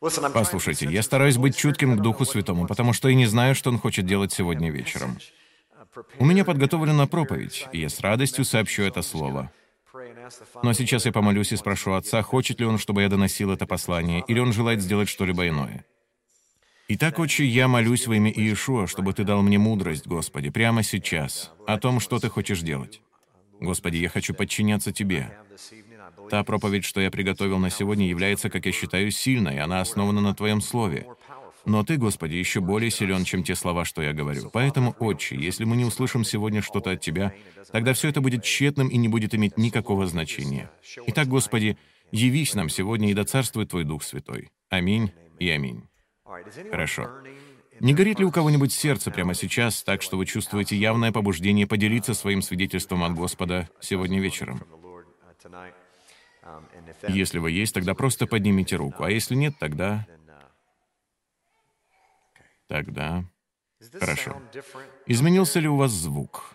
[0.00, 3.78] Послушайте, я стараюсь быть чутким к Духу Святому, потому что я не знаю, что Он
[3.78, 5.18] хочет делать сегодня вечером.
[6.18, 9.52] У меня подготовлена проповедь, и я с радостью сообщу это слово.
[10.62, 14.24] Но сейчас я помолюсь и спрошу Отца, хочет ли Он, чтобы я доносил это послание,
[14.26, 15.84] или Он желает сделать что-либо иное.
[16.88, 21.52] Итак, Отче, я молюсь во имя Иешуа, чтобы Ты дал мне мудрость, Господи, прямо сейчас,
[21.66, 23.02] о том, что Ты хочешь делать.
[23.60, 25.36] Господи, я хочу подчиняться Тебе.
[26.30, 30.32] Та проповедь, что я приготовил на сегодня, является, как я считаю, сильной, она основана на
[30.32, 31.06] Твоем Слове.
[31.66, 34.48] Но Ты, Господи, еще более силен, чем те слова, что я говорю.
[34.52, 37.34] Поэтому, Отче, если мы не услышим сегодня что-то от Тебя,
[37.72, 40.70] тогда все это будет тщетным и не будет иметь никакого значения.
[41.08, 41.76] Итак, Господи,
[42.12, 44.50] явись нам сегодня и да царствует Твой Дух Святой.
[44.68, 45.82] Аминь и аминь.
[46.70, 47.10] Хорошо.
[47.80, 52.14] Не горит ли у кого-нибудь сердце прямо сейчас, так что вы чувствуете явное побуждение поделиться
[52.14, 54.62] своим свидетельством от Господа сегодня вечером?
[57.08, 60.06] Если вы есть, тогда просто поднимите руку, а если нет, тогда
[62.70, 63.24] Тогда...
[63.98, 64.40] Хорошо.
[65.06, 66.54] Изменился ли у вас звук?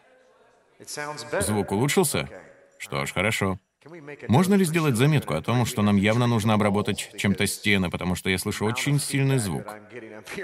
[1.42, 2.30] Звук улучшился?
[2.78, 3.60] Что ж, хорошо.
[4.30, 8.30] Можно ли сделать заметку о том, что нам явно нужно обработать чем-то стены, потому что
[8.30, 9.66] я слышу очень сильный звук?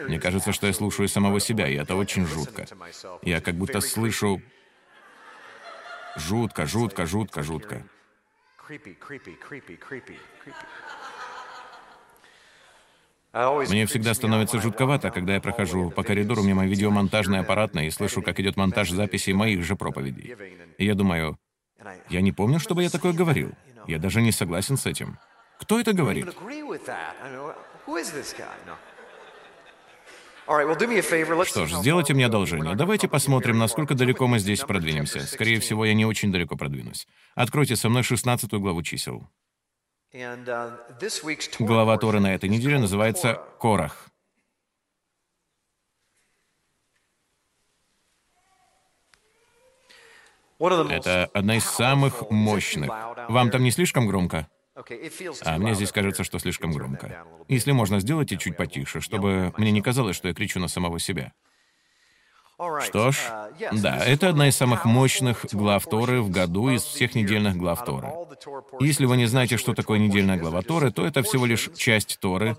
[0.07, 2.65] Мне кажется, что я слушаю самого себя, и это очень жутко.
[3.21, 4.41] Я как будто слышу...
[6.17, 7.85] Жутко, жутко, жутко, жутко.
[13.33, 18.39] Мне всегда становится жутковато, когда я прохожу по коридору мимо видеомонтажной аппаратной и слышу, как
[18.39, 20.35] идет монтаж записей моих же проповедей.
[20.77, 21.39] И я думаю,
[22.09, 23.51] я не помню, чтобы я такое говорил.
[23.87, 25.17] Я даже не согласен с этим.
[25.59, 26.25] Кто это говорит?
[31.45, 32.75] Что ж, сделайте мне одолжение.
[32.75, 35.21] Давайте посмотрим, насколько далеко мы здесь продвинемся.
[35.21, 37.07] Скорее всего, я не очень далеко продвинусь.
[37.35, 39.29] Откройте со мной 16 главу чисел.
[40.13, 40.77] Uh,
[41.59, 44.11] Глава Торы на этой неделе называется «Корах».
[50.59, 52.91] Это одна из самых мощных.
[53.29, 54.47] Вам там не слишком громко?
[55.45, 57.25] А мне здесь кажется, что слишком громко.
[57.47, 61.33] Если можно, сделайте чуть потише, чтобы мне не казалось, что я кричу на самого себя.
[62.83, 63.17] Что ж,
[63.71, 68.09] да, это одна из самых мощных глав Торы в году из всех недельных глав Торы.
[68.79, 72.55] Если вы не знаете, что такое недельная глава Торы, то это всего лишь часть Торы,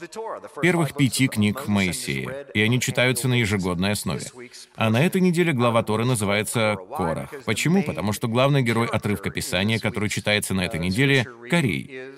[0.61, 4.27] первых пяти книг Моисея, и они читаются на ежегодной основе.
[4.75, 7.31] А на этой неделе глава Торы называется Корах.
[7.45, 7.85] Почему?
[7.85, 12.11] Потому что главный герой отрывка Писания, который читается на этой неделе, Корей.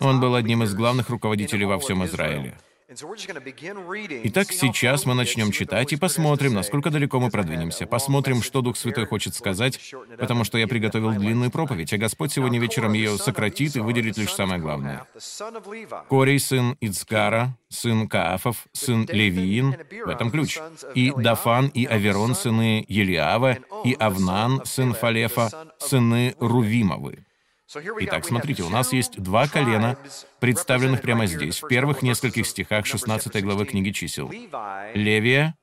[0.00, 2.58] Он был одним из главных руководителей во всем Израиле.
[4.24, 7.86] Итак, сейчас мы начнем читать и посмотрим, насколько далеко мы продвинемся.
[7.86, 9.80] Посмотрим, что Дух Святой хочет сказать,
[10.18, 14.32] потому что я приготовил длинную проповедь, а Господь сегодня вечером ее сократит и выделит лишь
[14.32, 15.06] самое главное.
[16.08, 20.58] Корей, сын Ицкара, сын Каафов, сын Левиин, в этом ключ.
[20.94, 27.24] И Дафан и Аверон, сыны Елиава, и Авнан, сын Фалефа, сыны Рувимовы.
[28.00, 29.96] Итак, смотрите, у нас есть два колена,
[30.40, 34.30] представленных прямо здесь, в первых нескольких стихах 16 главы книги чисел.
[34.94, 35.54] Левия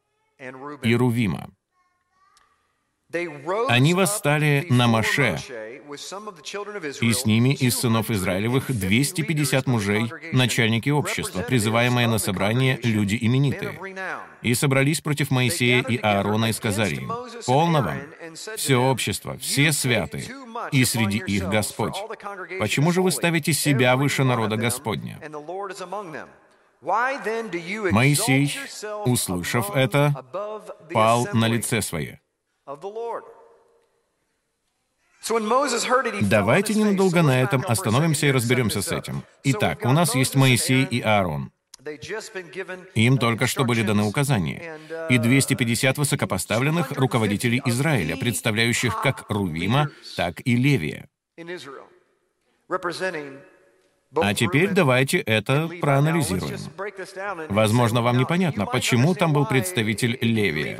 [0.81, 1.49] и Рувима.
[3.67, 5.39] Они восстали на Маше,
[7.01, 13.79] и с ними из сынов Израилевых 250 мужей, начальники общества, призываемые на собрание люди именитые.
[14.43, 17.11] И собрались против Моисея и Аарона и сказали им,
[17.47, 17.97] «Полно вам,
[18.35, 20.25] все общество, все святые,
[20.71, 21.95] и среди их Господь.
[22.59, 25.19] Почему же вы ставите себя выше народа Господня?»
[26.81, 28.57] Моисей,
[29.05, 30.25] услышав это,
[30.93, 32.21] пал на лице свое.
[36.21, 39.23] Давайте ненадолго на этом остановимся и разберемся с этим.
[39.43, 41.51] Итак, у нас есть Моисей и Аарон.
[42.95, 44.79] Им только что были даны указания.
[45.09, 51.07] И 250 высокопоставленных руководителей Израиля, представляющих как Рувима, так и Левия.
[54.15, 56.59] А теперь давайте это проанализируем.
[57.49, 60.79] Возможно, вам непонятно, почему там был представитель Левия.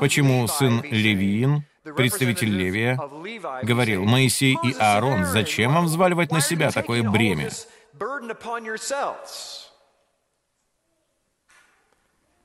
[0.00, 1.64] Почему сын Левиин,
[1.96, 2.98] представитель Левия,
[3.62, 7.50] говорил, «Моисей и Аарон, зачем вам взваливать на себя такое бремя?»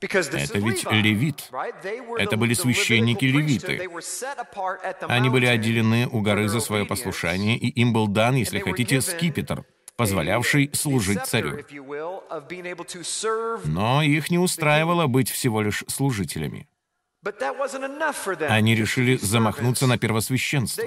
[0.01, 1.49] Это ведь левит.
[2.17, 3.89] Это были священники-левиты.
[5.01, 9.65] Они были отделены у горы за свое послушание, и им был дан, если хотите, скипетр,
[9.97, 11.59] позволявший служить царю.
[13.65, 16.67] Но их не устраивало быть всего лишь служителями.
[18.47, 20.83] Они решили замахнуться на первосвященство.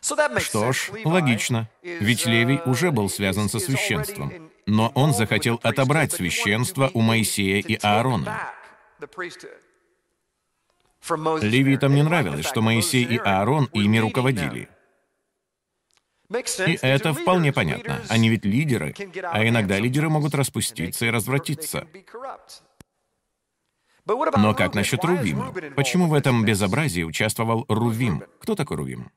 [0.00, 6.90] Что ж, логично, ведь Левий уже был связан со священством, но он захотел отобрать священство
[6.94, 8.52] у Моисея и Аарона.
[11.42, 14.68] Левитам не нравилось, что Моисей и Аарон ими руководили.
[16.66, 18.00] И это вполне понятно.
[18.08, 18.94] Они ведь лидеры,
[19.24, 21.86] а иногда лидеры могут распуститься и развратиться.
[24.06, 25.52] Но как насчет Рувима?
[25.76, 28.24] Почему в этом безобразии участвовал Рувим?
[28.40, 29.10] Кто такой Рувим?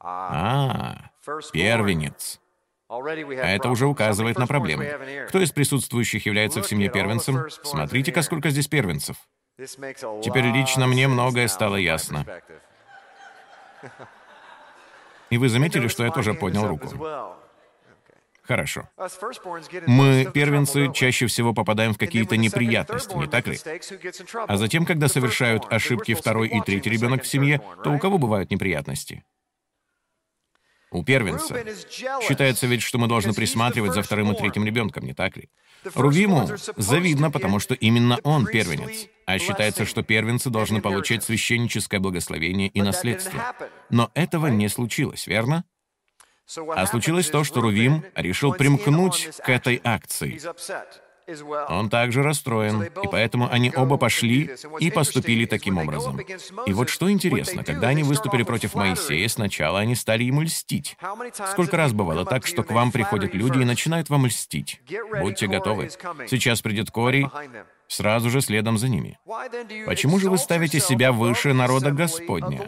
[0.00, 1.10] А,
[1.52, 2.40] первенец.
[2.88, 4.84] А это уже указывает на проблему.
[5.28, 7.48] Кто из присутствующих является в семье первенцем?
[7.62, 9.16] Смотрите-ка, сколько здесь первенцев.
[9.58, 12.26] Теперь лично мне многое стало ясно.
[15.28, 16.88] И вы заметили, что я тоже поднял руку.
[18.42, 18.88] Хорошо.
[19.86, 23.56] Мы, первенцы, чаще всего попадаем в какие-то неприятности, не так ли?
[24.48, 28.50] А затем, когда совершают ошибки второй и третий ребенок в семье, то у кого бывают
[28.50, 29.22] неприятности?
[30.90, 31.64] У первенца.
[32.22, 35.48] Считается ведь, что мы должны присматривать за вторым и третьим ребенком, не так ли?
[35.94, 39.08] Рувиму завидно, потому что именно он первенец.
[39.24, 43.54] А считается, что первенцы должны получать священническое благословение и наследство.
[43.88, 45.64] Но этого не случилось, верно?
[46.56, 50.40] А случилось то, что Рувим решил примкнуть к этой акции.
[51.68, 56.20] Он также расстроен, и поэтому они оба пошли и поступили таким образом.
[56.66, 60.96] И вот что интересно, когда они выступили против Моисея, сначала они стали ему льстить.
[61.52, 64.80] Сколько раз бывало так, что к вам приходят люди и начинают вам льстить?
[65.20, 65.90] Будьте готовы.
[66.28, 67.26] Сейчас придет Корей,
[67.88, 69.18] сразу же следом за ними.
[69.86, 72.62] Почему же вы ставите себя выше народа Господня?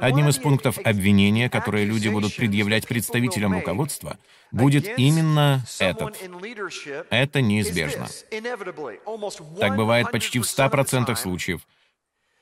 [0.00, 4.18] Одним из пунктов обвинения, которые люди будут предъявлять представителям руководства,
[4.52, 6.16] будет именно этот.
[7.10, 8.06] Это неизбежно.
[9.60, 11.62] Так бывает почти в 100% случаев,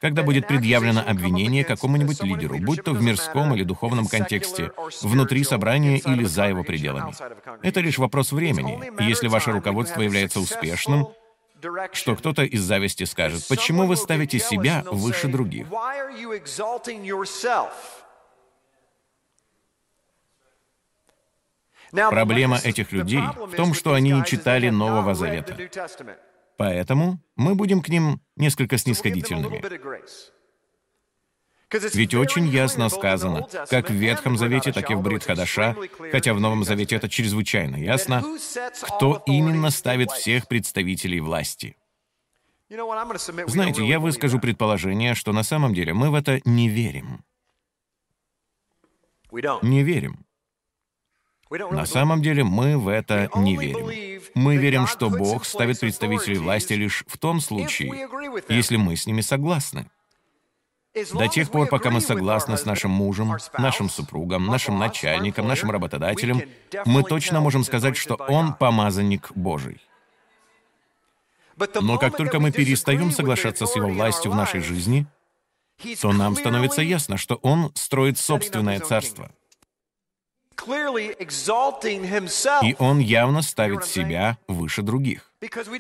[0.01, 5.99] когда будет предъявлено обвинение какому-нибудь лидеру, будь то в мирском или духовном контексте, внутри собрания
[5.99, 7.15] или за его пределами.
[7.63, 11.07] Это лишь вопрос времени, если ваше руководство является успешным,
[11.93, 15.67] что кто-то из зависти скажет, почему вы ставите себя выше других?
[21.93, 25.57] Проблема этих людей в том, что они не читали Нового Завета.
[26.57, 29.63] Поэтому мы будем к ним несколько снисходительными.
[31.95, 35.77] Ведь очень ясно сказано, как в Ветхом Завете, так и в Брит Хадаша,
[36.11, 38.23] хотя в Новом Завете это чрезвычайно ясно,
[38.83, 41.77] кто именно ставит всех представителей власти.
[43.47, 47.25] Знаете, я выскажу предположение, что на самом деле мы в это не верим.
[49.63, 50.25] Не верим.
[51.51, 54.21] На самом деле мы в это не верим.
[54.35, 58.09] Мы верим, что Бог ставит представителей власти лишь в том случае,
[58.49, 59.91] если мы с ними согласны.
[60.95, 66.43] До тех пор, пока мы согласны с нашим мужем, нашим супругом, нашим начальником, нашим работодателем,
[66.85, 69.81] мы точно можем сказать, что он помазанник Божий.
[71.81, 75.07] Но как только мы перестаем соглашаться с его властью в нашей жизни,
[76.01, 79.31] то нам становится ясно, что он строит собственное царство.
[82.63, 85.33] И он явно ставит себя выше других.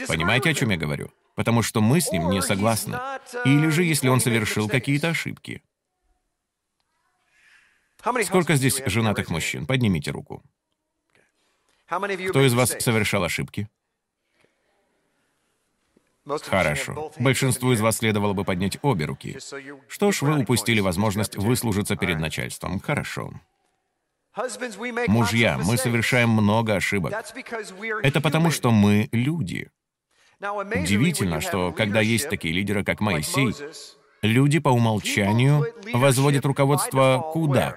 [0.08, 1.10] Понимаете, о чем я говорю?
[1.34, 2.98] Потому что мы с ним не согласны.
[3.44, 5.62] Или же, если он совершил какие-то ошибки.
[8.24, 9.66] Сколько здесь женатых мужчин?
[9.66, 10.42] Поднимите руку.
[11.86, 13.68] Кто из вас совершал ошибки?
[16.24, 17.12] Хорошо.
[17.18, 19.38] Большинству из вас следовало бы поднять обе руки.
[19.88, 22.80] Что ж, вы упустили возможность выслужиться перед начальством.
[22.80, 23.32] Хорошо.
[25.08, 27.12] Мужья, мы совершаем много ошибок.
[28.02, 29.70] Это потому, что мы люди.
[30.42, 33.54] Удивительно, что когда есть такие лидеры, как Моисей,
[34.22, 37.76] люди по умолчанию возводят руководство куда?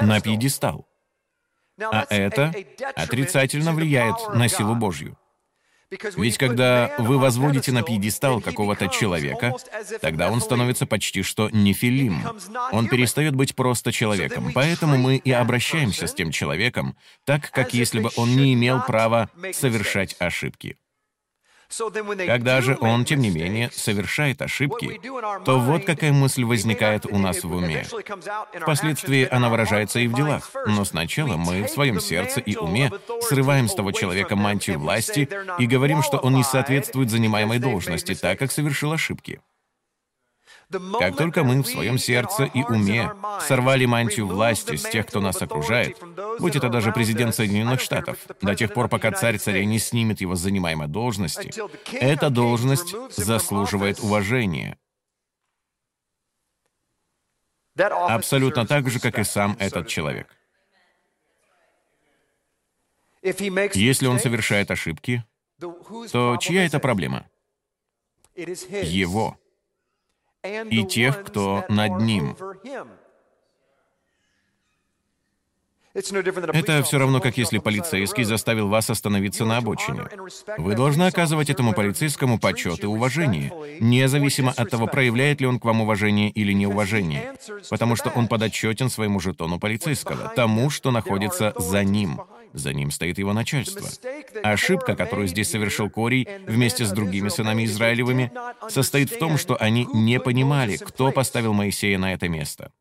[0.00, 0.88] На пьедестал.
[1.78, 2.54] А это
[2.94, 5.18] отрицательно влияет на силу Божью.
[6.16, 9.54] Ведь когда вы возводите на пьедестал какого-то человека,
[10.00, 12.22] тогда он становится почти что нефилим.
[12.72, 14.50] Он перестает быть просто человеком.
[14.52, 19.30] Поэтому мы и обращаемся с тем человеком так, как если бы он не имел права
[19.52, 20.76] совершать ошибки.
[22.26, 25.00] Когда же он, тем не менее, совершает ошибки,
[25.44, 27.84] то вот какая мысль возникает у нас в уме.
[28.60, 32.92] Впоследствии она выражается и в делах, но сначала мы в своем сердце и уме
[33.22, 38.38] срываем с того человека мантию власти и говорим, что он не соответствует занимаемой должности, так
[38.38, 39.40] как совершил ошибки.
[40.70, 45.40] Как только мы в своем сердце и уме сорвали мантию власти с тех, кто нас
[45.40, 45.96] окружает,
[46.40, 50.34] будь это даже президент Соединенных Штатов, до тех пор, пока царь царя не снимет его
[50.34, 51.52] с занимаемой должности,
[51.92, 54.76] эта должность заслуживает уважения.
[57.76, 60.28] Абсолютно так же, как и сам этот человек.
[63.22, 65.24] Если он совершает ошибки,
[65.58, 67.26] то чья это проблема?
[68.34, 69.38] Его.
[70.70, 72.36] И тех, кто над ним.
[75.96, 80.02] Это все равно, как если полицейский заставил вас остановиться на обочине.
[80.58, 83.50] Вы должны оказывать этому полицейскому почет и уважение,
[83.80, 87.32] независимо от того, проявляет ли он к вам уважение или неуважение,
[87.70, 92.20] потому что он подотчетен своему жетону полицейского, тому, что находится за ним.
[92.56, 93.86] За ним стоит его начальство.
[94.42, 98.32] Ошибка, которую здесь совершил Корий вместе с другими сынами Израилевыми,
[98.70, 102.72] состоит в том, что они не понимали, кто поставил Моисея на это место.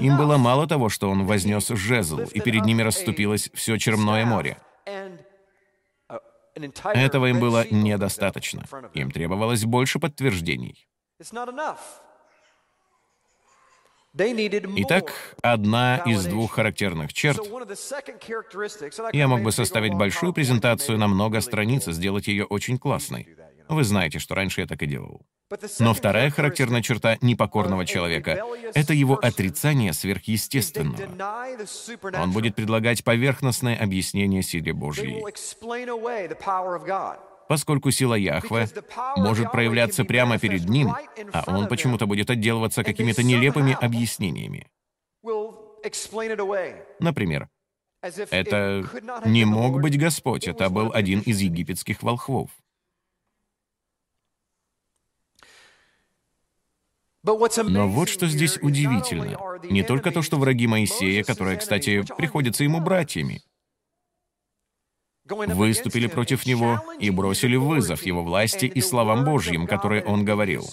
[0.00, 4.58] Им было мало того, что он вознес жезл, и перед ними расступилось все Черное море.
[6.84, 8.64] Этого им было недостаточно.
[8.92, 10.88] Им требовалось больше подтверждений.
[14.14, 17.40] Итак, одна из двух характерных черт.
[19.12, 23.28] Я мог бы составить большую презентацию на много страниц и сделать ее очень классной.
[23.68, 25.22] Вы знаете, что раньше я так и делал.
[25.78, 28.42] Но вторая характерная черта непокорного человека—
[28.74, 30.98] это его отрицание сверхъестественного.
[32.20, 35.22] Он будет предлагать поверхностное объяснение силе Божьей.
[37.52, 38.66] Поскольку сила Яхве
[39.14, 40.94] может проявляться прямо перед ним,
[41.34, 44.70] а он почему-то будет отделываться какими-то нелепыми объяснениями.
[46.98, 47.50] Например,
[48.00, 48.88] это
[49.26, 52.48] не мог быть Господь, это был один из египетских волхвов.
[57.22, 57.36] Но
[57.86, 59.38] вот что здесь удивительно.
[59.64, 63.42] Не только то, что враги Моисея, которые, кстати, приходятся ему братьями,
[65.24, 70.68] выступили против него и бросили вызов его власти и словам Божьим, которые он говорил.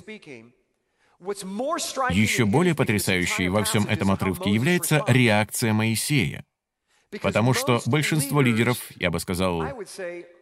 [1.20, 6.46] Еще более потрясающей во всем этом отрывке является реакция Моисея.
[7.22, 9.64] Потому что большинство лидеров, я бы сказал,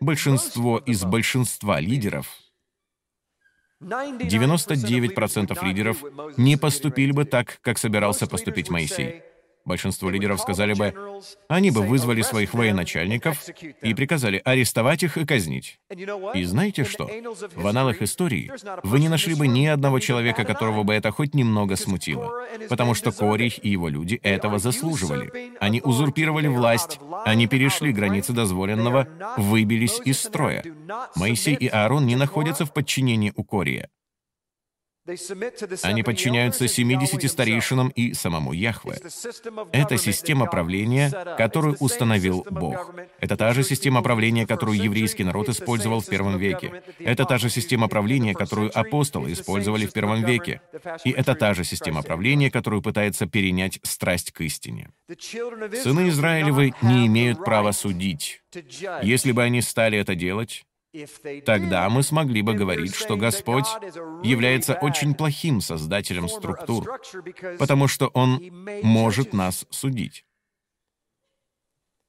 [0.02, 2.28] большинство из большинства лидеров—
[3.82, 6.04] 99% лидеров
[6.38, 9.22] не поступили бы так, как собирался поступить Моисей.
[9.68, 10.94] Большинство лидеров сказали бы,
[11.50, 13.44] они бы вызвали своих военачальников
[13.82, 15.78] и приказали арестовать их и казнить.
[16.34, 17.10] И знаете что?
[17.54, 18.50] В аналах истории
[18.84, 22.32] вы не нашли бы ни одного человека, которого бы это хоть немного смутило.
[22.70, 25.52] Потому что Корих и его люди этого заслуживали.
[25.60, 30.64] Они узурпировали власть, они перешли границы дозволенного, выбились из строя.
[31.18, 33.90] Моисей и Аарон не находятся в подчинении у Кория.
[35.84, 39.00] Они подчиняются 70 старейшинам и самому Яхве.
[39.72, 42.94] Это система правления, которую установил Бог.
[43.20, 46.84] Это та же система правления, которую еврейский народ использовал в первом веке.
[47.00, 50.62] Это та же система правления, которую апостолы использовали в первом веке.
[51.06, 54.90] И это та же система правления, которую пытается перенять страсть к истине.
[55.84, 58.42] Сыны Израилевы не имеют права судить.
[59.04, 60.66] Если бы они стали это делать,
[61.46, 63.68] Тогда мы смогли бы говорить, что Господь
[64.24, 67.00] является очень плохим создателем структур,
[67.60, 68.42] потому что Он
[68.84, 70.26] может нас судить.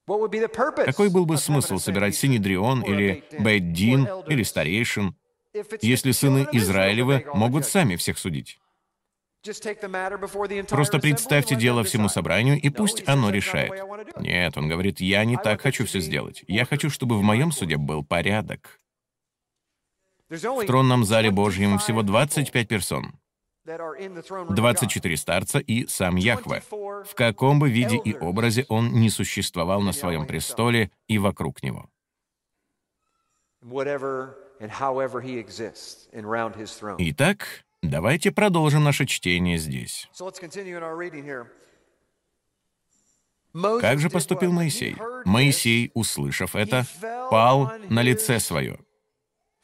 [0.07, 5.15] Какой был бы смысл собирать Синедрион или Бейддин или старейшин,
[5.83, 8.59] если сыны Израилевы могут сами всех судить?
[10.69, 13.73] Просто представьте дело всему собранию, и пусть оно решает.
[14.19, 16.45] Нет, он говорит, я не так хочу все сделать.
[16.47, 18.81] Я хочу, чтобы в моем суде был порядок.
[20.29, 23.13] В тронном зале Божьем всего 25 персон.
[24.51, 26.63] 24 старца и сам Яхве.
[26.71, 31.89] В каком бы виде и образе он не существовал на своем престоле и вокруг него.
[36.99, 40.09] Итак, Давайте продолжим наше чтение здесь.
[43.81, 44.97] Как же поступил Моисей?
[45.25, 46.87] Моисей, услышав это,
[47.31, 48.79] пал на лице свое.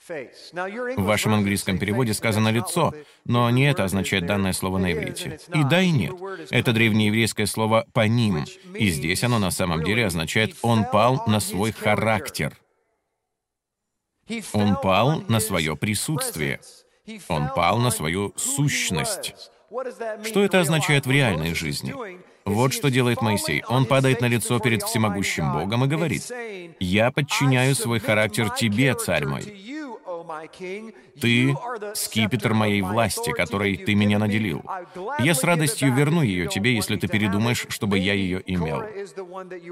[0.07, 2.93] В вашем английском переводе сказано «лицо»,
[3.25, 5.41] но не это означает данное слово на иврите.
[5.55, 6.15] И да, и нет.
[6.51, 8.45] Это древнееврейское слово «паним»,
[8.75, 12.57] и здесь оно на самом деле означает «он пал на свой характер».
[14.53, 16.61] Он пал на свое присутствие.
[17.29, 19.35] Он пал на свою сущность.
[20.25, 21.95] Что это означает в реальной жизни?
[22.45, 23.65] Вот что делает Моисей.
[23.69, 26.31] Он падает на лицо перед всемогущим Богом и говорит,
[26.79, 29.43] «Я подчиняю свой характер тебе, царь мой.
[31.21, 31.57] Ты—
[31.95, 34.63] скипетр моей власти, которой ты меня наделил.
[35.19, 38.83] Я с радостью верну ее тебе, если ты передумаешь, чтобы я ее имел.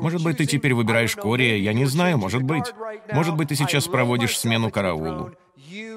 [0.00, 2.72] Может быть, ты теперь выбираешь Кория, я не знаю, может быть.
[3.12, 5.32] Может быть, ты сейчас проводишь смену караулу.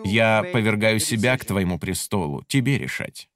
[0.03, 3.29] Я повергаю себя к твоему престолу, тебе решать.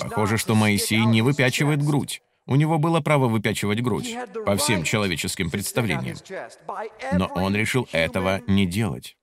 [0.00, 2.22] Похоже, что Моисей не выпячивает грудь.
[2.46, 6.16] У него было право выпячивать грудь по всем человеческим представлениям.
[7.12, 9.16] Но он решил этого не делать,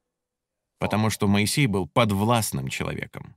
[0.77, 3.35] потому что Моисей был подвластным человеком.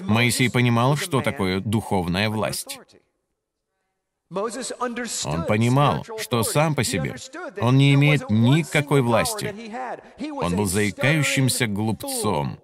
[0.00, 2.80] Моисей понимал, что такое духовная власть.
[4.30, 7.14] Он понимал, что сам по себе
[7.60, 9.54] он не имеет никакой власти.
[10.42, 12.58] Он был заикающимся глупцом.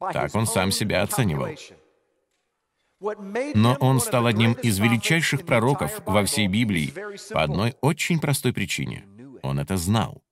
[0.00, 1.48] Так он сам себя оценивал.
[3.54, 6.92] Но он стал одним из величайших пророков во всей Библии
[7.32, 9.06] по одной очень простой причине.
[9.42, 10.22] Он это знал.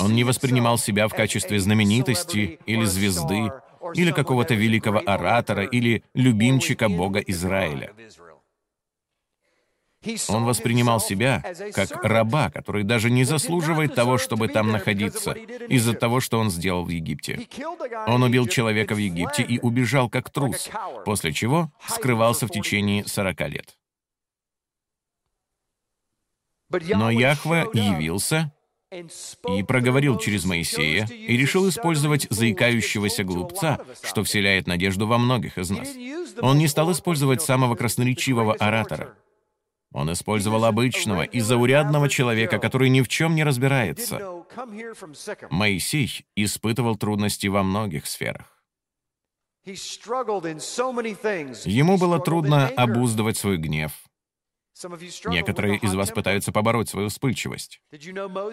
[0.00, 3.50] Он не воспринимал себя в качестве знаменитости или звезды,
[3.94, 7.92] или какого-то великого оратора, или любимчика Бога Израиля.
[10.28, 11.42] Он воспринимал себя
[11.74, 16.84] как раба, который даже не заслуживает того, чтобы там находиться, из-за того, что он сделал
[16.84, 17.48] в Египте.
[18.06, 20.70] Он убил человека в Египте и убежал как трус,
[21.04, 23.76] после чего скрывался в течение 40 лет.
[26.70, 28.52] Но Яхве явился
[28.90, 35.70] и проговорил через Моисея, и решил использовать заикающегося глупца, что вселяет надежду во многих из
[35.70, 35.88] нас.
[36.40, 39.14] Он не стал использовать самого красноречивого оратора.
[39.92, 44.44] Он использовал обычного и заурядного человека, который ни в чем не разбирается.
[45.50, 48.62] Моисей испытывал трудности во многих сферах.
[51.64, 54.05] Ему было трудно обуздывать свой гнев.
[55.26, 57.80] Некоторые из вас пытаются побороть свою вспыльчивость.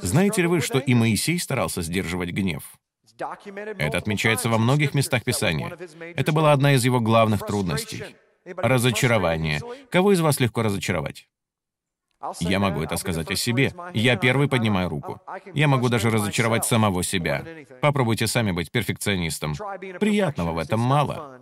[0.01, 2.63] Знаете ли вы, что и Моисей старался сдерживать гнев?
[3.77, 5.77] Это отмечается во многих местах Писания.
[6.15, 8.03] Это была одна из его главных трудностей.
[8.45, 9.61] Разочарование.
[9.89, 11.27] Кого из вас легко разочаровать?
[12.39, 13.73] Я могу это сказать о себе.
[13.93, 15.21] Я первый поднимаю руку.
[15.53, 17.45] Я могу даже разочаровать самого себя.
[17.81, 19.55] Попробуйте сами быть перфекционистом.
[19.99, 21.41] Приятного в этом мало.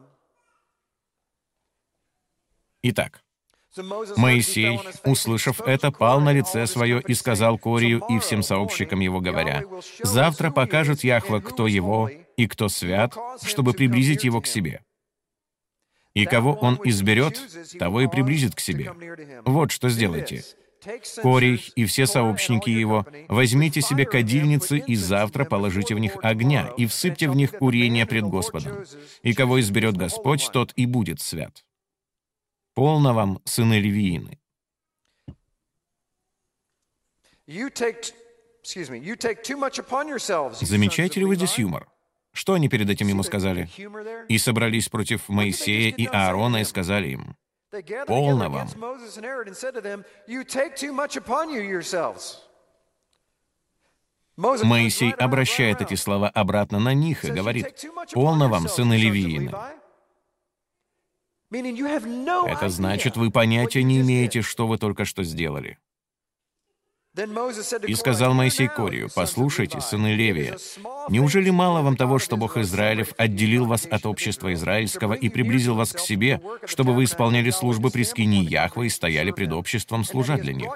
[2.82, 3.24] Итак,
[4.18, 9.64] Моисей, услышав это, пал на лице свое и сказал Корию и всем сообщникам его, говоря,
[10.04, 14.82] «Завтра покажет Яхва, кто его и кто свят, чтобы приблизить его к себе.
[16.14, 17.40] И кого он изберет,
[17.80, 18.92] того и приблизит к себе.
[19.46, 20.44] Вот что сделайте.
[21.22, 26.88] Корей и все сообщники его, возьмите себе кадильницы и завтра положите в них огня и
[26.88, 28.84] всыпьте в них курение пред Господом.
[29.22, 31.64] И кого изберет Господь, тот и будет свят.
[32.74, 34.40] Полно вам, сыны Левиины.
[40.62, 41.88] Замечаете ли вы здесь юмор?
[42.32, 43.70] Что они перед этим ему сказали?
[44.30, 47.36] И собрались против Моисея и Аарона и сказали им,
[48.08, 48.70] «Полно вам».
[54.38, 59.52] Моисей обращает эти слова обратно на них и говорит, «Полно вам, сыны Левиины».
[62.48, 65.78] Это значит, вы понятия не имеете, что вы только что сделали.
[67.88, 70.58] И сказал Моисей Корию, «Послушайте, сыны Левия,
[71.10, 75.92] неужели мало вам того, что Бог Израилев отделил вас от общества израильского и приблизил вас
[75.92, 80.54] к себе, чтобы вы исполняли службы при скине Яхвы и стояли пред обществом, служа для
[80.54, 80.72] них?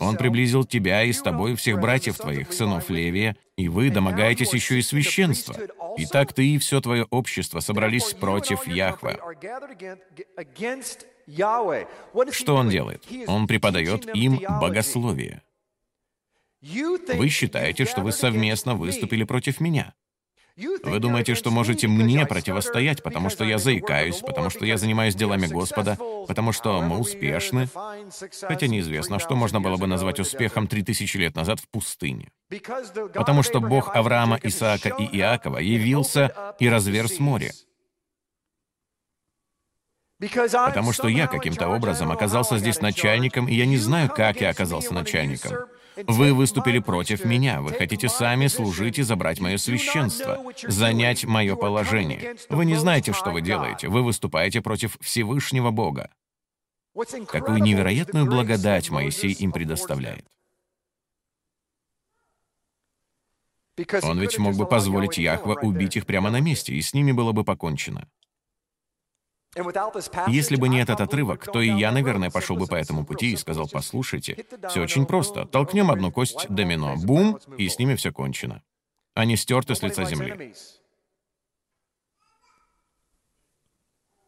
[0.00, 4.78] Он приблизил тебя и с тобой всех братьев твоих, сынов Левия, и вы домогаетесь еще
[4.78, 5.56] и священства.
[5.96, 9.18] И так ты и все твое общество собрались против Яхвы.
[12.30, 13.04] Что он делает?
[13.26, 15.42] Он преподает им богословие.
[16.62, 19.94] Вы считаете, что вы совместно выступили против меня.
[20.56, 25.46] Вы думаете, что можете мне противостоять, потому что я заикаюсь, потому что я занимаюсь делами
[25.46, 27.68] Господа, потому что мы успешны?
[28.40, 32.30] Хотя неизвестно, что можно было бы назвать успехом три тысячи лет назад в пустыне.
[33.14, 37.52] Потому что Бог Авраама, Исаака и Иакова явился и разверз море.
[40.18, 44.94] Потому что я каким-то образом оказался здесь начальником, и я не знаю, как я оказался
[44.94, 45.52] начальником.
[45.96, 47.62] Вы выступили против меня.
[47.62, 52.36] Вы хотите сами служить и забрать мое священство, занять мое положение.
[52.50, 53.88] Вы не знаете, что вы делаете.
[53.88, 56.10] Вы выступаете против Всевышнего Бога.
[57.28, 60.26] Какую невероятную благодать Моисей им предоставляет.
[64.02, 67.32] Он ведь мог бы позволить Яхве убить их прямо на месте, и с ними было
[67.32, 68.08] бы покончено.
[70.28, 73.36] Если бы не этот отрывок, то и я, наверное, пошел бы по этому пути и
[73.36, 75.46] сказал, послушайте, все очень просто.
[75.46, 78.62] Толкнем одну кость домино, бум, и с ними все кончено.
[79.14, 80.52] Они стерты с лица земли.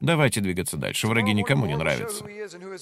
[0.01, 1.09] Давайте двигаться дальше.
[1.09, 2.25] Враги никому не нравятся.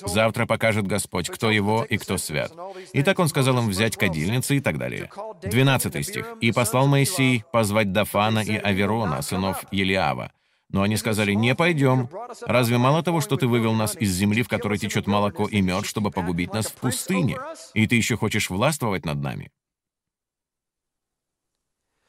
[0.06, 2.52] Завтра покажет Господь, кто его и кто свят.
[2.92, 5.10] И так он сказал им взять кадильницы и так далее.
[5.42, 6.26] 12 стих.
[6.40, 10.30] «И послал Моисей позвать Дафана и Аверона, сынов Елиава.
[10.68, 12.08] Но они сказали, не пойдем.
[12.42, 15.86] Разве мало того, что ты вывел нас из земли, в которой течет молоко и мед,
[15.86, 17.38] чтобы погубить нас в пустыне?
[17.74, 19.50] И ты еще хочешь властвовать над нами?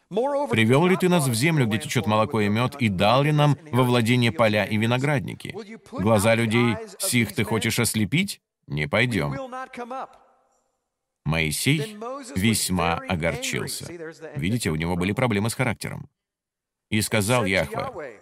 [0.09, 3.57] Привел ли ты нас в землю, где течет молоко и мед, и дал ли нам
[3.71, 5.53] во владение поля и виноградники?
[5.91, 8.41] Глаза людей сих ты хочешь ослепить?
[8.67, 9.35] Не пойдем.
[11.25, 11.97] Моисей
[12.35, 13.91] весьма огорчился.
[14.35, 16.09] Видите, у него были проблемы с характером.
[16.89, 18.21] И сказал Яхве,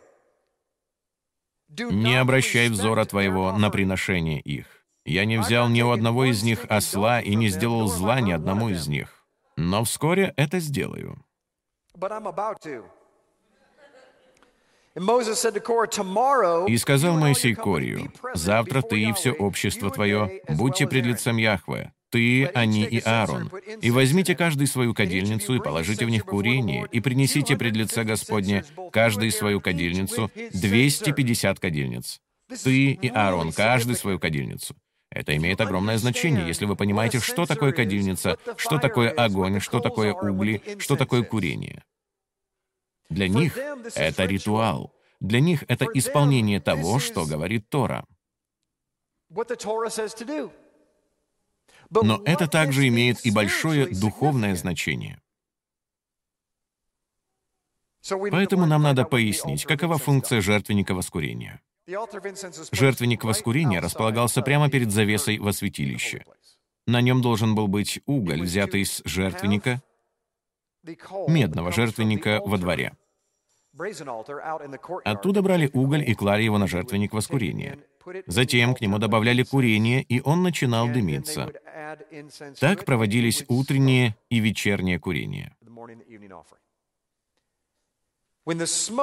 [1.77, 4.65] «Не обращай взора твоего на приношение их.
[5.05, 8.69] Я не взял ни у одного из них осла и не сделал зла ни одному
[8.69, 9.25] из них.
[9.57, 11.23] Но вскоре это сделаю».
[16.67, 22.45] И сказал Моисей Корию, «Завтра ты и все общество твое, будьте пред лицем Яхве, ты,
[22.45, 23.51] они и Аарон,
[23.81, 28.63] и возьмите каждый свою кадильницу и положите в них курение, и принесите пред лице Господне
[28.93, 32.21] каждый свою кадильницу, 250 кадильниц.
[32.63, 34.77] Ты и Аарон, каждый свою кадильницу.
[35.09, 40.13] Это имеет огромное значение, если вы понимаете, что такое кадильница, что такое огонь, что такое
[40.13, 41.83] угли, что такое курение.
[43.09, 43.57] Для них
[43.93, 44.93] это ритуал.
[45.19, 48.05] Для них это исполнение того, что говорит Тора.
[52.03, 55.21] Но это также имеет и большое духовное значение.
[58.09, 61.61] Поэтому нам надо пояснить, какова функция жертвенника воскурения.
[62.71, 66.23] Жертвенник воскурения располагался прямо перед завесой во святилище.
[66.87, 69.81] На нем должен был быть уголь, взятый из жертвенника,
[71.27, 72.95] медного жертвенника во дворе.
[75.03, 77.79] Оттуда брали уголь и клали его на жертвенник воскурения.
[78.27, 81.51] Затем к нему добавляли курение, и он начинал дымиться.
[82.59, 85.55] Так проводились утренние и вечерние курения.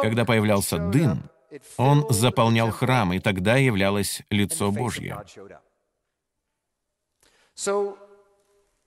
[0.03, 1.31] Когда появлялся дым,
[1.77, 5.23] он заполнял храм, и тогда являлось лицо Божье.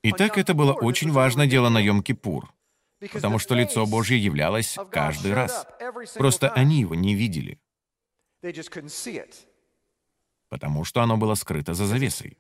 [0.04, 2.43] Итак, это было очень важное дело на Йом-Кипур,
[3.12, 5.67] потому что лицо Божье являлось каждый раз.
[6.15, 7.60] Просто они его не видели,
[10.56, 12.38] потому что оно было скрыто за завесой.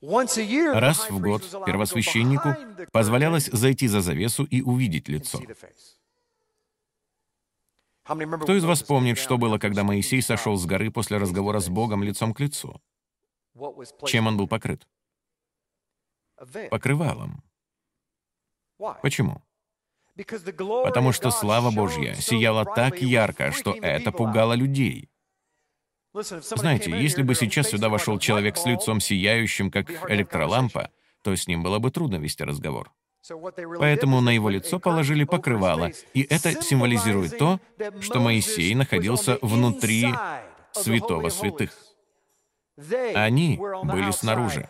[0.00, 2.56] Раз в год первосвященнику
[2.92, 5.38] позволялось зайти за завесу и увидеть лицо.
[8.04, 12.02] Кто из вас помнит, что было, когда Моисей сошел с горы после разговора с Богом
[12.02, 12.80] лицом к лицу?
[14.06, 14.88] Чем он был покрыт?
[16.70, 17.42] Покрывалом.
[19.02, 19.42] Почему?
[20.84, 25.08] Потому что слава Божья сияла так ярко, что это пугало людей.
[26.12, 30.90] Знаете, если бы сейчас сюда вошел человек с лицом сияющим, как электролампа,
[31.22, 32.90] то с ним было бы трудно вести разговор.
[33.78, 37.60] Поэтому на его лицо положили покрывало, и это символизирует то,
[38.00, 40.08] что Моисей находился внутри
[40.72, 41.70] святого святых.
[43.14, 44.68] Они были снаружи.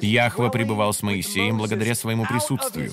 [0.00, 2.92] Яхва пребывал с Моисеем благодаря своему присутствию.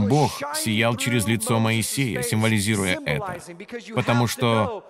[0.00, 3.40] Бог сиял через лицо Моисея, символизируя это,
[3.94, 4.84] потому что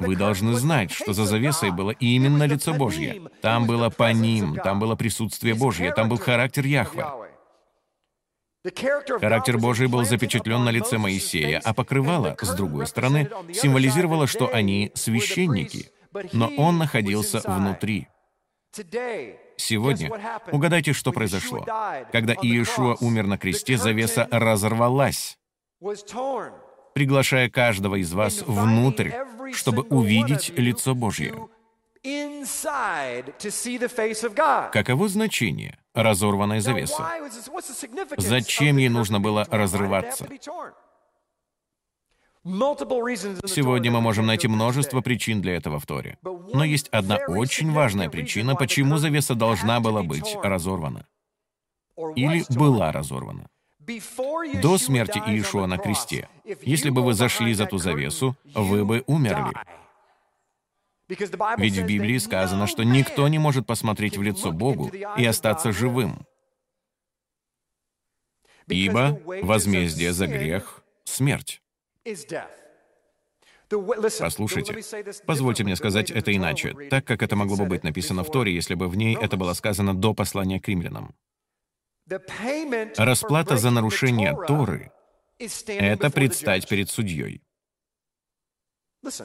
[0.00, 3.22] вы должны знать, что за завесой было именно лицо Божье.
[3.42, 7.04] Там было по ним, там было присутствие Божье, там был характер Яхвы.
[9.20, 14.90] Характер Божий был запечатлен на лице Моисея, а покрывало, с другой стороны, символизировало, что они
[14.94, 15.90] священники,
[16.32, 18.08] но он находился внутри.
[19.56, 20.10] Сегодня
[20.52, 21.64] угадайте, что произошло.
[22.12, 25.38] Когда Иешуа умер на кресте, завеса разорвалась,
[26.94, 29.12] приглашая каждого из вас внутрь,
[29.52, 31.34] чтобы увидеть лицо Божье.
[34.72, 37.02] Каково значение разорванной завесы?
[38.16, 40.28] Зачем ей нужно было разрываться?
[42.48, 46.18] Сегодня мы можем найти множество причин для этого в Торе.
[46.22, 51.06] Но есть одна очень важная причина, почему завеса должна была быть разорвана.
[52.16, 53.48] Или была разорвана.
[54.62, 56.28] До смерти Иешуа на кресте,
[56.62, 59.52] если бы вы зашли за ту завесу, вы бы умерли.
[61.08, 66.26] Ведь в Библии сказано, что никто не может посмотреть в лицо Богу и остаться живым.
[68.68, 71.62] Ибо возмездие за грех— смерть.
[73.68, 74.82] Послушайте,
[75.26, 78.74] позвольте мне сказать это иначе, так как это могло бы быть написано в Торе, если
[78.74, 81.14] бы в ней это было сказано до послания к римлянам.
[82.96, 84.90] Расплата за нарушение Торы—
[85.38, 87.42] это предстать перед судьей.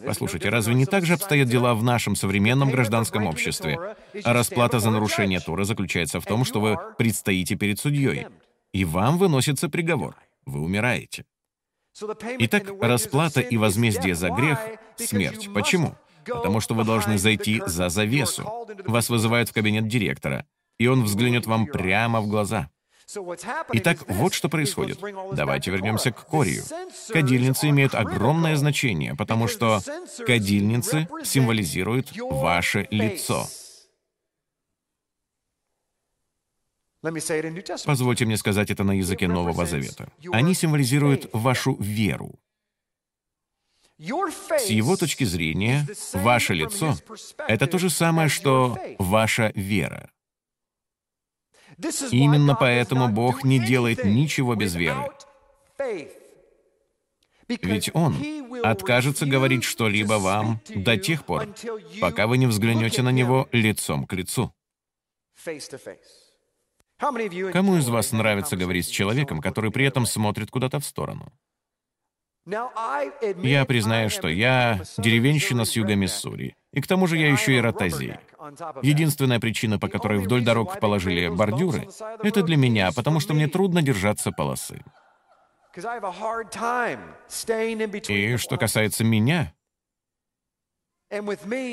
[0.05, 3.95] Послушайте, разве не так же обстоят дела в нашем современном гражданском обществе?
[4.23, 8.27] А расплата за нарушение Торы заключается в том, что вы предстоите перед судьей,
[8.71, 10.15] и вам выносится приговор.
[10.45, 11.25] Вы умираете.
[12.39, 14.59] Итак, расплата и возмездие за грех—
[14.95, 15.49] смерть.
[15.53, 15.95] Почему?
[16.25, 18.67] Потому что вы должны зайти за завесу.
[18.85, 20.45] Вас вызывают в кабинет директора,
[20.79, 22.69] и он взглянет вам прямо в глаза.
[23.73, 24.99] Итак, вот что происходит.
[25.33, 26.63] Давайте вернемся к Корию.
[27.09, 29.81] Кадильницы имеют огромное значение, потому что
[30.25, 33.45] кадильницы символизируют ваше лицо.
[37.85, 40.11] Позвольте мне сказать это на языке Нового Завета.
[40.31, 42.39] Они символизируют вашу веру.
[43.99, 46.95] С его точки зрения, ваше лицо—
[47.47, 50.09] это то же самое, что ваша вера.
[52.11, 55.09] Именно поэтому Бог не делает ничего без веры.
[57.47, 58.15] Ведь Он
[58.63, 61.47] откажется говорить что-либо вам до тех пор,
[61.99, 64.53] пока вы не взглянете на Него лицом к лицу.
[67.51, 71.31] Кому из вас нравится говорить с человеком, который при этом смотрит куда-то в сторону?
[72.45, 77.61] Я признаю, что я деревенщина с юга Миссури, и к тому же я еще и
[77.61, 78.15] ротозей.
[78.81, 81.87] Единственная причина, по которой вдоль дорог положили бордюры,
[82.21, 84.83] это для меня, потому что мне трудно держаться полосы.
[88.07, 89.53] И что касается меня,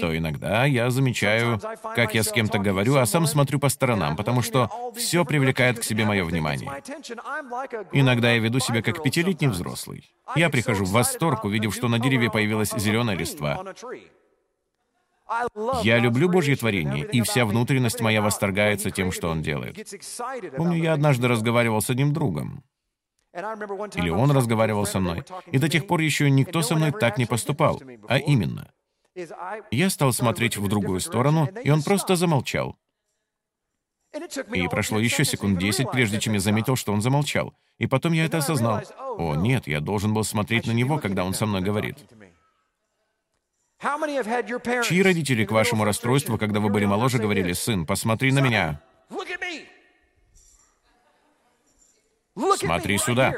[0.01, 1.61] то иногда я замечаю,
[1.95, 5.83] как я с кем-то говорю, а сам смотрю по сторонам, потому что все привлекает к
[5.83, 6.71] себе мое внимание.
[7.93, 10.11] Иногда я веду себя как пятилетний взрослый.
[10.37, 13.63] Я прихожу в восторг, увидев, что на дереве появилась зеленая листва.
[15.83, 19.77] Я люблю Божье творение, и вся внутренность моя восторгается тем, что он делает.
[20.57, 22.65] Помню, я однажды разговаривал с одним другом.
[23.33, 25.23] Или он разговаривал со мной.
[25.53, 27.81] И до тех пор еще никто со мной так не поступал.
[28.09, 28.73] А именно,
[29.71, 32.77] я стал смотреть в другую сторону, и он просто замолчал.
[34.53, 37.55] И прошло еще секунд десять, прежде чем я заметил, что он замолчал.
[37.79, 38.83] И потом я это осознал.
[38.99, 41.97] О, нет, я должен был смотреть на него, когда он со мной говорит.
[43.81, 48.83] Чьи родители к вашему расстройству, когда вы были моложе, говорили, «Сын, посмотри на меня».
[52.59, 53.35] Смотри сюда.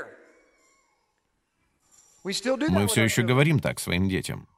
[2.24, 4.48] Мы все еще говорим так своим детям.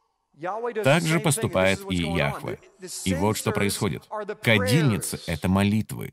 [0.83, 2.59] Так же поступает и Яхве.
[3.05, 4.05] И вот что происходит.
[4.43, 6.13] Кадильницы— это молитвы.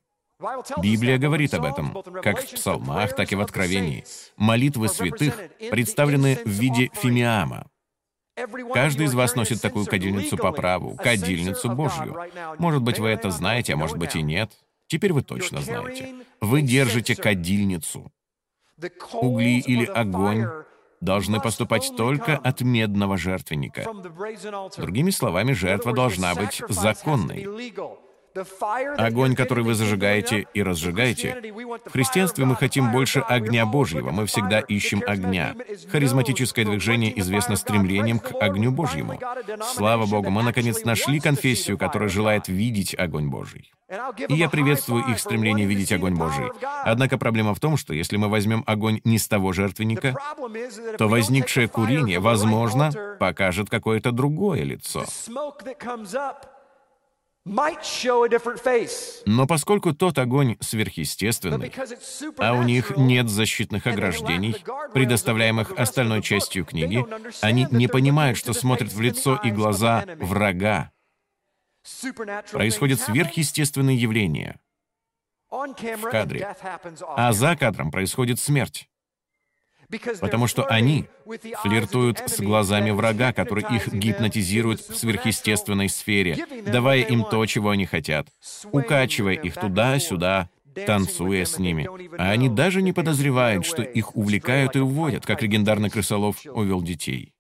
[0.82, 4.04] Библия говорит об этом, как в псалмах, так и в Откровении.
[4.38, 5.38] Молитвы святых
[5.70, 7.68] представлены в виде фимиама.
[8.74, 12.18] Каждый из вас носит такую кадильницу по праву, кадильницу Божью.
[12.58, 14.52] Может быть, вы это знаете, а может быть и нет.
[14.88, 16.16] Теперь вы точно знаете.
[16.40, 18.12] Вы держите кадильницу.
[19.14, 20.48] Угли или огонь
[21.02, 23.86] должны поступать только от медного жертвенника.
[24.78, 27.48] Другими словами, жертва должна быть законной.
[28.98, 31.42] Огонь, который вы зажигаете и разжигаете.
[31.86, 35.56] В христианстве мы хотим больше огня Божьего, мы всегда ищем огня.
[35.90, 39.20] Харизматическое движение известно стремлением к огню Божьему.
[39.74, 43.72] Слава Богу, мы наконец нашли конфессию, которая желает видеть огонь Божий.
[44.30, 46.50] И я приветствую их стремление видеть огонь Божий.
[46.84, 50.16] Однако проблема в том, что если мы возьмем огонь не с того жертвенника,
[50.98, 55.06] то возникшее курение, возможно, покажет какое-то другое лицо.
[59.26, 61.74] Но поскольку тот огонь сверхъестественный,
[62.38, 64.56] а у них нет защитных ограждений,
[64.94, 67.04] предоставляемых остальной частью книги,
[67.42, 70.92] они не понимают, что смотрят в лицо и глаза врага.
[72.52, 74.60] Происходят сверхъестественные явления
[75.50, 76.56] в кадре,
[77.08, 78.88] а за кадром происходит смерть
[80.20, 81.06] потому что они
[81.64, 87.86] флиртуют с глазами врага, который их гипнотизирует в сверхъестественной сфере, давая им то, чего они
[87.86, 88.28] хотят,
[88.72, 90.50] укачивая их туда-сюда,
[90.86, 91.90] танцуя с ними.
[92.18, 97.34] А они даже не подозревают, что их увлекают и уводят, как легендарный крысолов увел детей.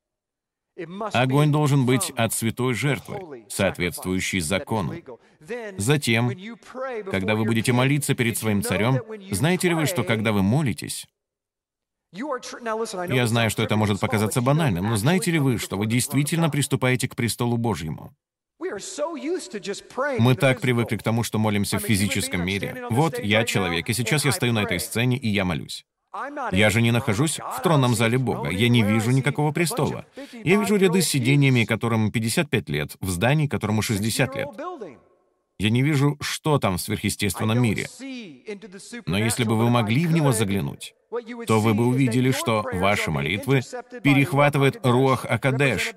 [1.13, 4.95] Огонь должен быть от святой жертвы, соответствующей закону.
[5.77, 6.31] Затем,
[7.09, 11.07] когда вы будете молиться перед своим царем, знаете ли вы, что когда вы молитесь,
[12.13, 17.07] я знаю, что это может показаться банальным, но знаете ли вы, что вы действительно приступаете
[17.07, 18.13] к престолу Божьему?
[20.19, 22.85] Мы так привыкли к тому, что молимся в физическом мире.
[22.89, 25.85] Вот я человек, и сейчас я стою на этой сцене, и я молюсь.
[26.51, 28.49] Я же не нахожусь в тронном зале Бога.
[28.49, 30.05] Я не вижу никакого престола.
[30.43, 34.49] Я вижу ряды с сидениями, которым 55 лет, в здании, которому 60 лет.
[35.61, 37.85] Я не вижу, что там в сверхъестественном мире.
[39.05, 40.95] Но если бы вы могли в него заглянуть,
[41.45, 43.61] то вы бы увидели, что ваши молитвы
[44.01, 45.93] перехватывает Руах Акадеш,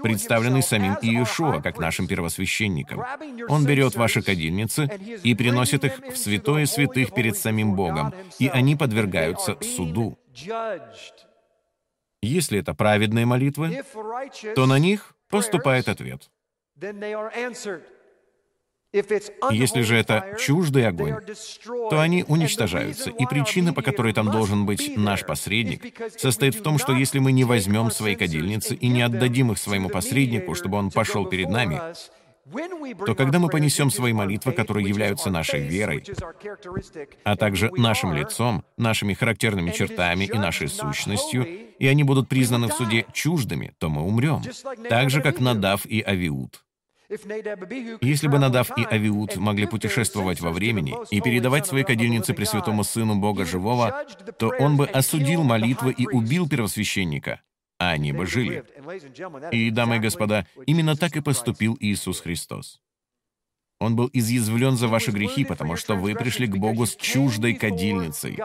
[0.00, 3.02] представленный самим Иешуа, как нашим первосвященником.
[3.48, 4.88] Он берет ваши кадильницы
[5.24, 10.16] и приносит их в святое святых перед самим Богом, и они подвергаются суду.
[12.22, 13.82] Если это праведные молитвы,
[14.54, 16.30] то на них поступает ответ.
[18.92, 21.16] Если же это чуждый огонь,
[21.90, 23.10] то они уничтожаются.
[23.10, 27.32] И причина, по которой там должен быть наш посредник, состоит в том, что если мы
[27.32, 31.80] не возьмем свои кадильницы и не отдадим их своему посреднику, чтобы он пошел перед нами,
[33.04, 36.02] то когда мы понесем свои молитвы, которые являются нашей верой,
[37.24, 41.46] а также нашим лицом, нашими характерными чертами и нашей сущностью,
[41.78, 44.42] и они будут признаны в суде чуждыми, то мы умрем,
[44.88, 46.64] так же, как Надав и Авиуд.
[47.08, 53.16] Если бы Надав и Авиуд могли путешествовать во времени и передавать свои кадильницы Пресвятому Сыну
[53.16, 54.04] Бога Живого,
[54.38, 57.40] то он бы осудил молитвы и убил первосвященника,
[57.78, 58.64] а они бы жили.
[59.52, 62.80] И, дамы и господа, именно так и поступил Иисус Христос.
[63.80, 68.38] Он был изъязвлен за ваши грехи, потому что вы пришли к Богу с чуждой кадильницей.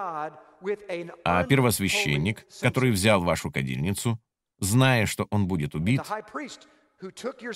[1.25, 4.19] А первосвященник, который взял вашу кадильницу,
[4.59, 6.01] зная, что он будет убит,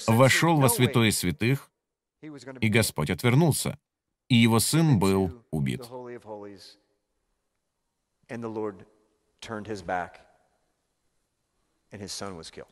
[0.08, 1.72] вошел во святое святых,
[2.22, 3.78] и Господь отвернулся,
[4.28, 5.82] и его сын был убит.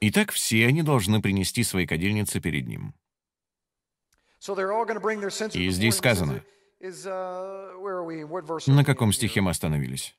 [0.01, 2.93] Итак, все они должны принести свои кадильницы перед ним.
[5.53, 6.43] И здесь сказано,
[6.81, 10.15] uh, на каком стихе мы остановились?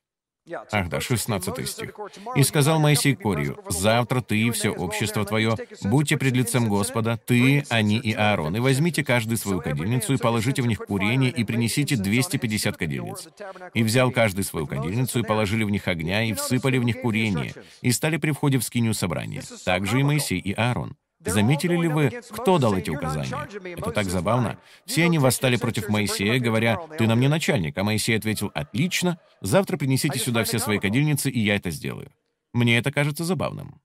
[0.70, 1.94] Ах да, 16 стих.
[2.36, 7.64] «И сказал Моисей Корию, «Завтра ты и все общество твое, будьте пред лицем Господа, ты,
[7.68, 11.96] они и Аарон, и возьмите каждый свою кадильницу, и положите в них курение, и принесите
[11.96, 13.28] 250 кадильниц.
[13.74, 17.52] И взял каждый свою кадильницу, и положили в них огня, и всыпали в них курение,
[17.80, 19.42] и стали при входе в скинию собрания.
[19.64, 20.96] Также и Моисей и Аарон.
[21.26, 23.48] Заметили ли вы, кто дал эти указания?
[23.76, 24.58] Это так забавно.
[24.84, 27.76] Все они восстали против Моисея, говоря, «Ты нам не начальник».
[27.78, 32.10] А Моисей ответил, «Отлично, завтра принесите сюда все свои кадильницы, и я это сделаю».
[32.52, 33.80] Мне это кажется забавным.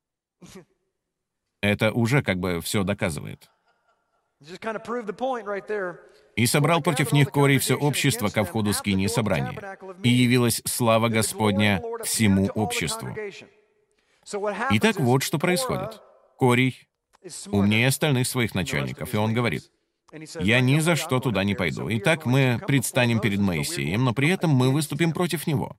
[1.61, 3.49] Это уже как бы все доказывает.
[6.35, 9.77] И собрал против них Корей все общество ко входу скинии собрания.
[10.03, 13.09] И явилась слава Господня всему обществу.
[14.71, 16.01] Итак, вот что происходит.
[16.39, 16.87] Корей
[17.47, 19.71] умнее остальных своих начальников, и он говорит,
[20.39, 21.87] «Я ни за что туда не пойду.
[21.89, 25.77] Итак, мы предстанем перед Моисеем, но при этом мы выступим против него.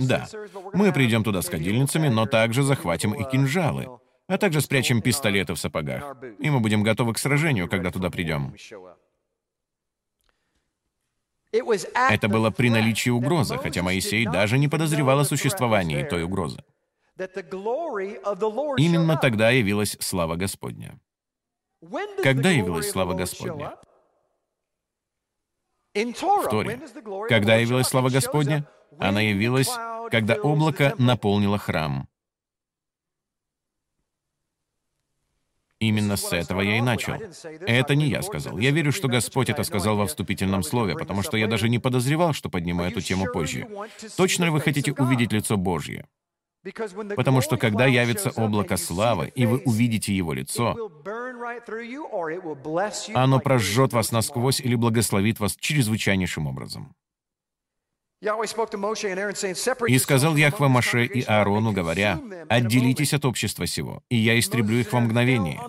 [0.00, 0.28] Да,
[0.72, 3.88] мы придем туда с кадильницами, но также захватим и кинжалы,
[4.28, 8.54] а также спрячем пистолеты в сапогах, и мы будем готовы к сражению, когда туда придем».
[11.50, 16.62] Это было при наличии угрозы, хотя Моисей даже не подозревал о существовании той угрозы.
[18.78, 20.98] Именно тогда явилась слава Господня.
[22.22, 23.76] Когда явилась слава Господня?
[25.94, 26.80] В Торе.
[27.28, 28.68] Когда явилась слава Господня?
[28.98, 29.70] Она явилась,
[30.10, 32.08] когда облако наполнило храм.
[35.80, 37.14] Именно с этого я и начал.
[37.60, 38.58] Это не я сказал.
[38.58, 42.32] Я верю, что Господь это сказал во вступительном слове, потому что я даже не подозревал,
[42.32, 43.68] что подниму эту тему позже.
[44.16, 46.06] Точно ли вы хотите увидеть лицо Божье?
[47.16, 50.76] Потому что когда явится облако славы, и вы увидите его лицо,
[53.14, 56.94] оно прожжет вас насквозь или благословит вас чрезвычайнейшим образом.
[58.20, 64.92] И сказал Яхва Маше и Аарону, говоря, «Отделитесь от общества сего, и я истреблю их
[64.92, 65.60] во мгновение».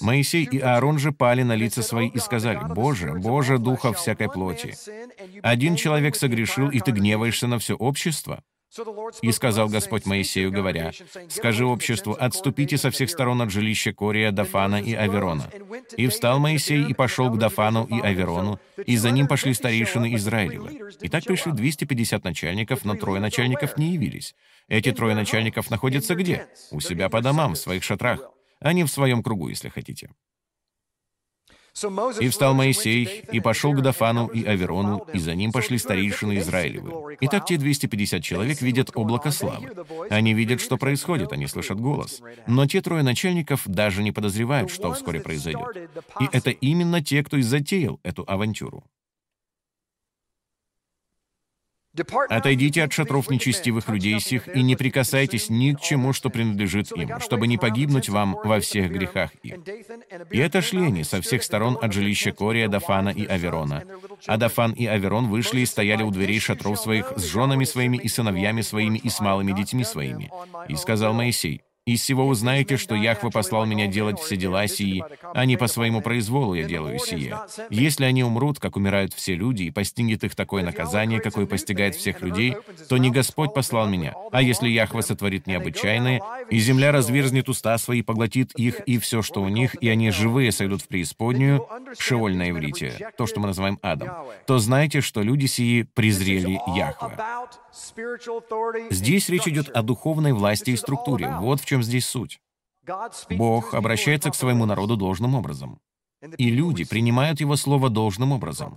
[0.00, 4.74] Моисей и Аарон же пали на лица свои и сказали, «Боже, Боже, духа всякой плоти,
[5.42, 8.42] один человек согрешил, и ты гневаешься на все общество?»
[9.22, 10.92] И сказал Господь Моисею, говоря,
[11.28, 15.50] «Скажи обществу, отступите со всех сторон от жилища Кория, Дафана и Аверона».
[15.96, 20.92] И встал Моисей и пошел к Дафану и Аверону, и за ним пошли старейшины Израилевы.
[21.00, 24.34] И так пришли 250 начальников, но трое начальников не явились.
[24.68, 26.46] Эти трое начальников находятся где?
[26.70, 28.20] У себя по домам, в своих шатрах.
[28.60, 30.10] Они в своем кругу, если хотите.
[32.20, 37.16] И встал Моисей, и пошел к Дафану и Аверону, и за ним пошли старейшины Израилевы.
[37.20, 39.70] Итак, те 250 человек видят облако славы.
[40.10, 42.20] Они видят, что происходит, они слышат голос.
[42.46, 45.76] Но те трое начальников даже не подозревают, что вскоре произойдет.
[46.20, 48.84] И это именно те, кто и затеял эту авантюру.
[52.28, 57.20] Отойдите от шатров нечестивых людей сих и не прикасайтесь ни к чему, что принадлежит им,
[57.20, 59.56] чтобы не погибнуть вам во всех грехах их.
[60.30, 63.84] И отошли они со всех сторон от жилища Кория, Дафана и Аверона.
[64.26, 68.08] А Дафан и Аверон вышли и стояли у дверей шатров своих с женами своими и
[68.08, 70.30] сыновьями своими и с малыми детьми своими.
[70.68, 71.62] И сказал Моисей,
[71.94, 75.02] из всего узнаете, что Яхва послал меня делать все дела сии,
[75.34, 77.38] а не по своему произволу я делаю сие.
[77.70, 82.20] Если они умрут, как умирают все люди, и постигнет их такое наказание, какое постигает всех
[82.20, 82.56] людей,
[82.88, 86.20] то не Господь послал меня, а если Яхва сотворит необычайное,
[86.50, 90.52] и земля разверзнет уста свои, поглотит их и все, что у них, и они живые
[90.52, 91.66] сойдут в преисподнюю,
[91.98, 94.10] Шеоль на иврите, то, что мы называем адом,
[94.46, 97.48] то знайте, что люди сии презрели Яхва.
[98.90, 101.34] Здесь речь идет о духовной власти и структуре.
[101.40, 102.40] Вот в чем здесь суть.
[103.30, 105.80] Бог обращается к своему народу должным образом.
[106.36, 108.76] И люди принимают его слово должным образом.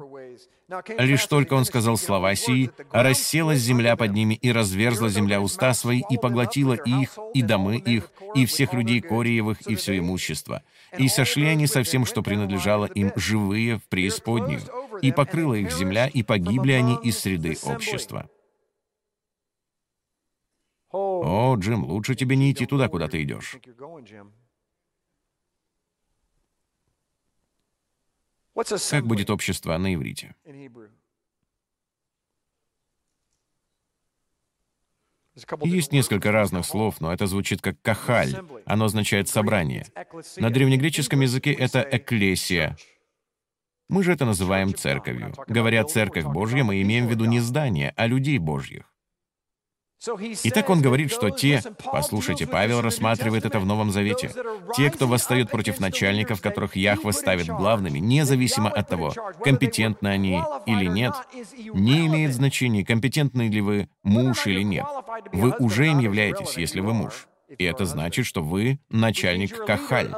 [0.97, 6.03] Лишь только он сказал слова сии, расселась земля под ними, и разверзла земля уста свои,
[6.09, 10.61] и поглотила их, и домы их, и всех людей Кориевых, и все имущество.
[10.97, 14.61] И сошли они со всем, что принадлежало им, живые в преисподнюю,
[15.01, 18.29] и покрыла их земля, и погибли они из среды общества.
[20.91, 23.57] О, Джим, лучше тебе не идти туда, куда ты идешь.
[28.89, 30.35] Как будет общество на иврите?
[35.63, 38.35] Есть несколько разных слов, но это звучит как «кахаль».
[38.65, 39.85] Оно означает «собрание».
[40.37, 42.75] На древнегреческом языке это «экклесия».
[43.87, 45.33] Мы же это называем церковью.
[45.47, 48.90] Говоря «церковь Божья», мы имеем в виду не здание, а людей Божьих.
[50.43, 54.31] Итак, он говорит, что те, послушайте, Павел рассматривает это в Новом Завете,
[54.75, 60.85] те, кто восстают против начальников, которых Яхва ставит главными, независимо от того, компетентны они или
[60.85, 61.13] нет,
[61.73, 64.85] не имеет значения, компетентны ли вы муж или нет.
[65.31, 67.27] Вы уже им являетесь, если вы муж.
[67.57, 70.11] И это значит, что вы начальник Кахаль.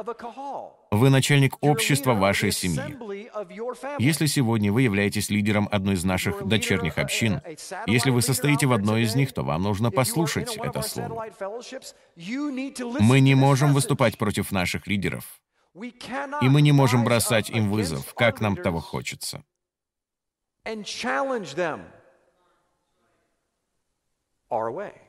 [0.90, 2.96] Вы начальник общества вашей семьи.
[3.98, 7.40] Если сегодня вы являетесь лидером одной из наших дочерних общин,
[7.86, 11.26] если вы состоите в одной из них, то вам нужно послушать это слово.
[13.00, 15.24] Мы не можем выступать против наших лидеров.
[15.74, 19.42] И мы не можем бросать им вызов, как нам того хочется.
[24.50, 25.03] Our way.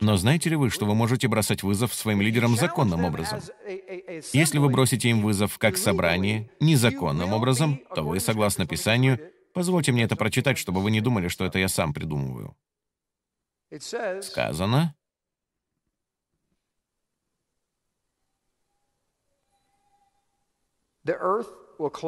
[0.00, 3.40] Но знаете ли вы, что вы можете бросать вызов своим лидерам законным образом?
[4.32, 9.20] Если вы бросите им вызов как собрание, незаконным образом, то вы, согласно Писанию,
[9.52, 12.56] позвольте мне это прочитать, чтобы вы не думали, что это я сам придумываю.
[14.22, 14.94] Сказано,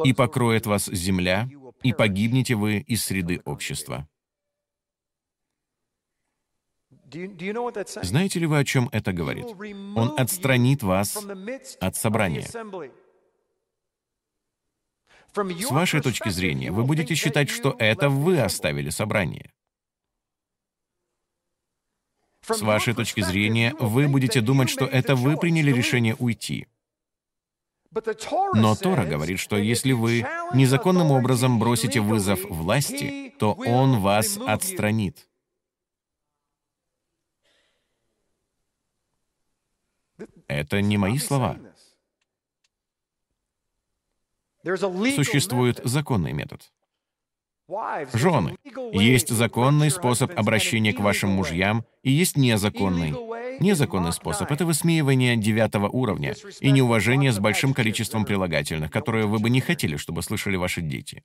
[0.05, 1.49] «И покроет вас земля,
[1.85, 4.09] и погибнете вы из среды общества».
[8.03, 9.47] Знаете ли вы, о чем это говорит?
[9.97, 11.17] Он отстранит вас
[11.81, 12.47] от собрания.
[15.35, 19.53] С вашей точки зрения, вы будете считать, что это вы оставили собрание.
[22.43, 26.67] С вашей точки зрения, вы будете думать, что это вы приняли решение уйти.
[28.55, 35.28] Но Тора говорит, что если вы незаконным образом бросите вызов власти, то Он вас отстранит.
[40.49, 41.57] Это не мои слова.
[44.65, 46.73] Существует законный метод.
[48.15, 48.57] Жены,
[48.93, 53.15] есть законный способ обращения к вашим мужьям, и есть незаконный.
[53.61, 59.51] Незаконный способ— это высмеивание девятого уровня и неуважение с большим количеством прилагательных, которые вы бы
[59.51, 61.23] не хотели, чтобы слышали ваши дети.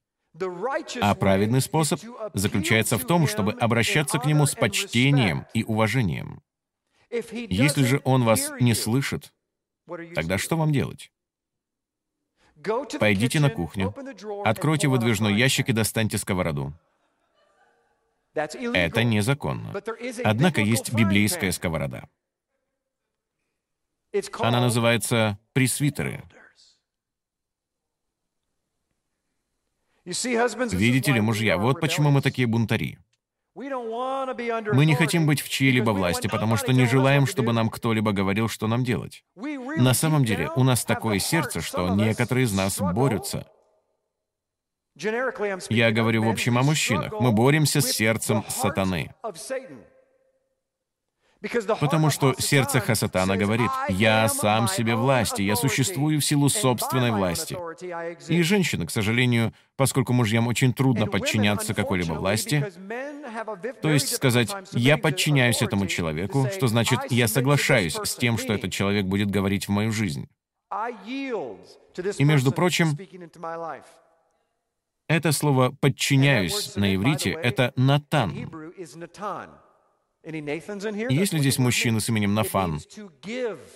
[0.99, 2.01] А праведный способ
[2.33, 6.41] заключается в том, чтобы обращаться к нему с почтением и уважением.
[7.13, 9.33] Если же он вас не слышит,
[10.15, 11.11] тогда что вам делать?
[12.99, 13.93] Пойдите на кухню,
[14.43, 16.73] откройте выдвижной ящик и достаньте сковороду.
[18.33, 19.73] Это незаконно.
[20.23, 22.09] Однако есть библейская сковорода.
[24.39, 26.23] Она называется пресвитеры.
[30.05, 32.97] Видите ли, мужья, вот почему мы такие бунтари.
[33.55, 38.49] Мы не хотим быть в чьей-либо власти, потому что не желаем, чтобы нам кто-либо говорил,
[38.49, 39.23] что нам делать.
[39.35, 43.47] На самом деле, у нас такое сердце, что некоторые из нас борются.
[44.95, 47.13] Я говорю в общем о мужчинах.
[47.19, 49.13] Мы боремся с сердцем сатаны.
[51.81, 57.57] Потому что сердце Хасатана говорит, «Я сам себе власти, я существую в силу собственной власти».
[58.29, 62.71] И женщины, к сожалению, поскольку мужьям очень трудно подчиняться какой-либо власти,
[63.81, 68.71] то есть сказать «я подчиняюсь этому человеку», что значит «я соглашаюсь с тем, что этот
[68.71, 70.29] человек будет говорить в мою жизнь».
[72.17, 72.97] И, между прочим,
[75.07, 78.49] это слово «подчиняюсь» на иврите— это «натан».
[80.25, 82.79] Есть ли здесь мужчина с именем Нафан?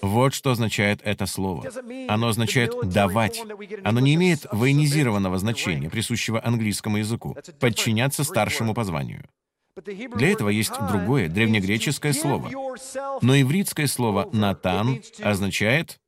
[0.01, 1.69] Вот что означает это слово.
[2.07, 3.43] Оно означает «давать».
[3.83, 9.25] Оно не имеет военизированного значения, присущего английскому языку, подчиняться старшему по званию.
[9.85, 12.49] Для этого есть другое, древнегреческое слово.
[13.21, 15.99] Но ивритское слово «натан» означает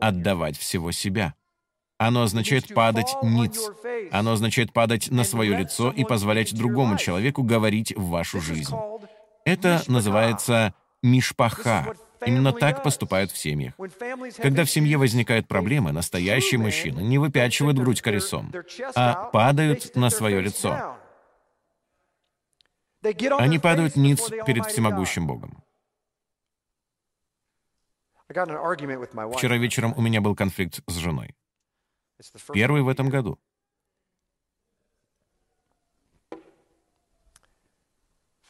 [0.00, 1.34] «отдавать всего себя».
[1.96, 3.70] Оно означает падать ниц.
[4.10, 8.74] Оно означает падать на свое лицо и позволять другому человеку говорить в вашу жизнь.
[9.44, 11.94] Это называется мишпаха.
[12.26, 13.74] Именно так поступают в семьях.
[14.38, 18.52] Когда в семье возникают проблемы, настоящие мужчины не выпячивают грудь колесом,
[18.94, 20.96] а падают на свое лицо.
[23.38, 25.62] Они падают ниц перед всемогущим Богом.
[28.28, 31.34] Вчера вечером у меня был конфликт с женой.
[32.52, 33.38] Первый в этом году.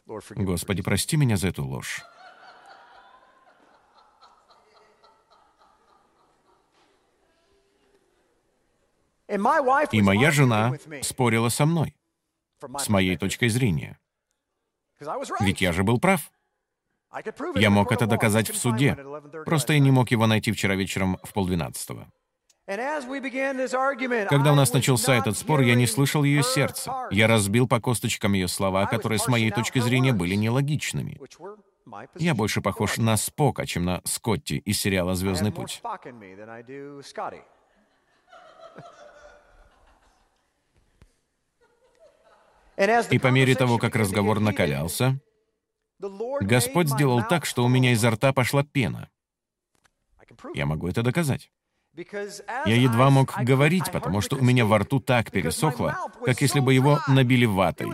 [0.07, 2.03] Господи, прости меня за эту ложь.
[9.27, 11.97] И моя жена спорила со мной,
[12.79, 13.99] с моей точкой зрения.
[15.41, 16.31] Ведь я же был прав.
[17.55, 18.97] Я мог это доказать в суде.
[19.45, 22.11] Просто я не мог его найти вчера вечером в полдвенадцатого.
[22.67, 27.09] Когда у нас начался этот спор, я не слышал ее сердца.
[27.11, 31.21] Я разбил по косточкам ее слова, которые с моей точки зрения были нелогичными.
[32.17, 35.83] Я больше похож на Спока, чем на Скотти из сериала «Звездный путь».
[43.11, 45.21] И по мере того, как разговор накалялся,
[46.01, 49.11] Господь сделал так, что у меня изо рта пошла пена.
[50.55, 51.51] Я могу это доказать.
[51.97, 56.75] Я едва мог говорить, потому что у меня во рту так пересохло, как если бы
[56.75, 57.93] его набили ватой.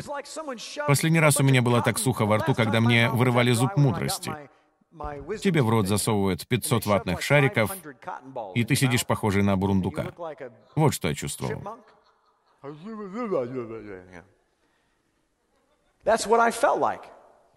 [0.87, 4.35] Последний раз у меня было так сухо во рту, когда мне вырывали зуб мудрости.
[5.43, 7.77] Тебе в рот засовывают 500 ватных шариков,
[8.55, 10.13] и ты сидишь похожий на бурундука.
[10.75, 11.63] Вот что я чувствовал.
[16.03, 17.05] That's what I felt like.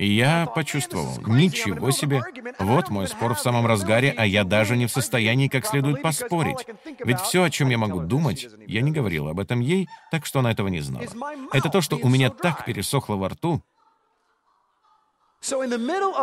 [0.05, 2.21] Я почувствовал, ничего себе,
[2.59, 6.65] вот мой спор в самом разгаре, а я даже не в состоянии как следует поспорить.
[6.99, 10.39] Ведь все, о чем я могу думать, я не говорил об этом ей, так что
[10.39, 11.05] она этого не знала.
[11.51, 13.61] Это то, что у меня так пересохло во рту.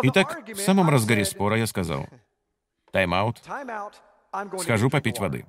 [0.03, 2.07] Итак, в самом разгаре спора я сказал,
[2.93, 3.43] «Тайм-аут,
[4.59, 5.47] схожу попить воды».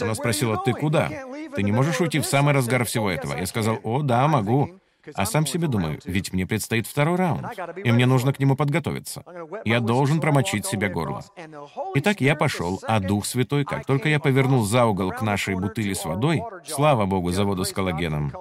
[0.00, 1.08] Она спросила, «Ты куда?
[1.54, 4.81] Ты не можешь уйти в самый разгар всего этого?» Я сказал, «О, да, могу.
[5.14, 7.46] А сам себе думаю, ведь мне предстоит второй раунд,
[7.76, 9.24] и мне нужно к нему подготовиться.
[9.64, 11.24] Я должен промочить себе горло.
[11.96, 15.94] Итак, я пошел, а Дух Святой, как только я повернул за угол к нашей бутыли
[15.94, 18.32] с водой, слава Богу за воду с коллагеном,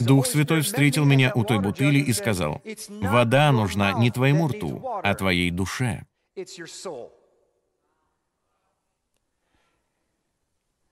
[0.00, 2.60] Дух Святой встретил меня у той бутыли и сказал,
[3.00, 6.04] «Вода нужна не твоему рту, а твоей душе».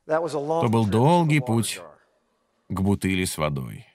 [0.07, 1.80] То был долгий путь
[2.70, 3.86] к бутыли с водой.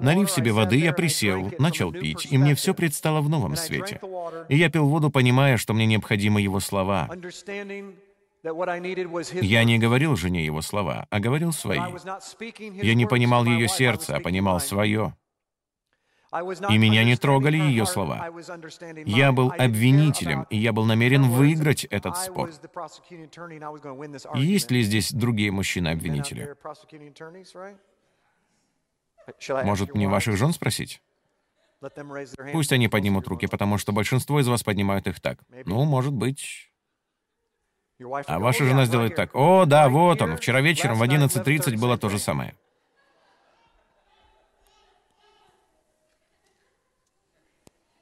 [0.00, 4.00] Налив себе воды, я присел, начал пить, и мне все предстало в новом свете.
[4.48, 7.08] И я пил воду, понимая, что мне необходимы его слова.
[9.40, 11.80] Я не говорил жене его слова, а говорил свои.
[12.82, 15.14] Я не понимал ее сердце, а понимал свое.
[16.68, 18.28] И меня не трогали ее слова.
[19.06, 22.50] Я был обвинителем, и я был намерен выиграть этот спор.
[24.34, 26.54] Есть ли здесь другие мужчины-обвинители?
[29.64, 31.00] Может, мне ваших жен спросить?
[32.52, 35.38] Пусть они поднимут руки, потому что большинство из вас поднимают их так.
[35.66, 36.70] Ну, может быть...
[38.26, 39.34] А ваша жена сделает так.
[39.34, 40.36] О, да, вот он.
[40.36, 42.54] Вчера вечером в 11.30 было то же самое.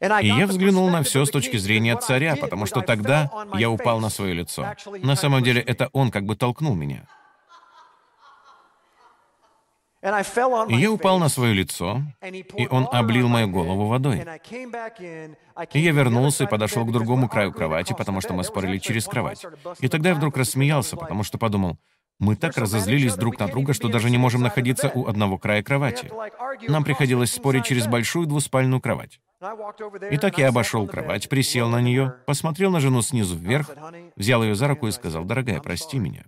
[0.03, 4.11] И я взглянул на все с точки зрения царя, потому что тогда я упал на
[4.11, 4.75] свое лицо.
[5.03, 7.07] На самом деле это он как бы толкнул меня.
[10.03, 12.03] И я упал на свое лицо,
[12.57, 14.27] и он облил мою голову водой.
[15.73, 19.47] И я вернулся и подошел к другому краю кровати, потому что мы спорили через кровать.
[19.79, 21.79] И тогда я вдруг рассмеялся, потому что подумал,
[22.19, 26.11] Мы так разозлились друг на друга, что даже не можем находиться у одного края кровати.
[26.69, 29.21] Нам приходилось спорить через большую двуспальную кровать.
[30.11, 33.71] Итак, я обошел кровать, присел на нее, посмотрел на жену снизу вверх,
[34.15, 36.27] взял ее за руку и сказал, «Дорогая, прости меня.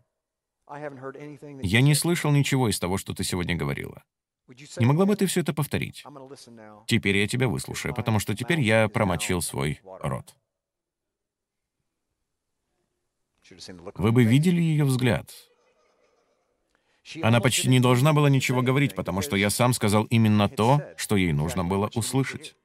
[1.63, 4.03] Я не слышал ничего из того, что ты сегодня говорила.
[4.79, 6.05] Не могла бы ты все это повторить?
[6.87, 10.35] Теперь я тебя выслушаю, потому что теперь я промочил свой рот.
[13.95, 15.31] Вы бы видели ее взгляд.
[17.23, 21.17] Она почти не должна была ничего говорить, потому что я сам сказал именно то, что
[21.17, 22.57] ей нужно было услышать.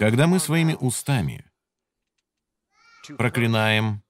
[0.00, 1.44] Когда мы своими устами
[3.16, 4.02] проклинаем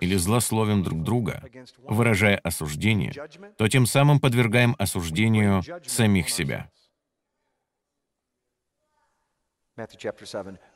[0.00, 1.42] или злословим друг друга,
[1.78, 3.14] выражая осуждение,
[3.56, 6.70] то тем самым подвергаем осуждению самих себя.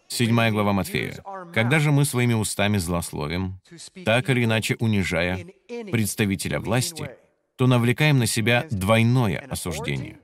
[0.09, 1.23] Седьмая глава Матфея.
[1.53, 3.61] «Когда же мы своими устами злословим,
[4.07, 5.45] так или иначе унижая
[5.91, 7.11] представителя власти,
[7.57, 10.19] то навлекаем на себя двойное осуждение».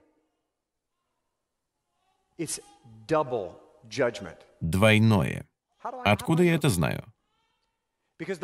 [4.60, 5.46] Двойное.
[6.04, 7.04] Откуда я это знаю?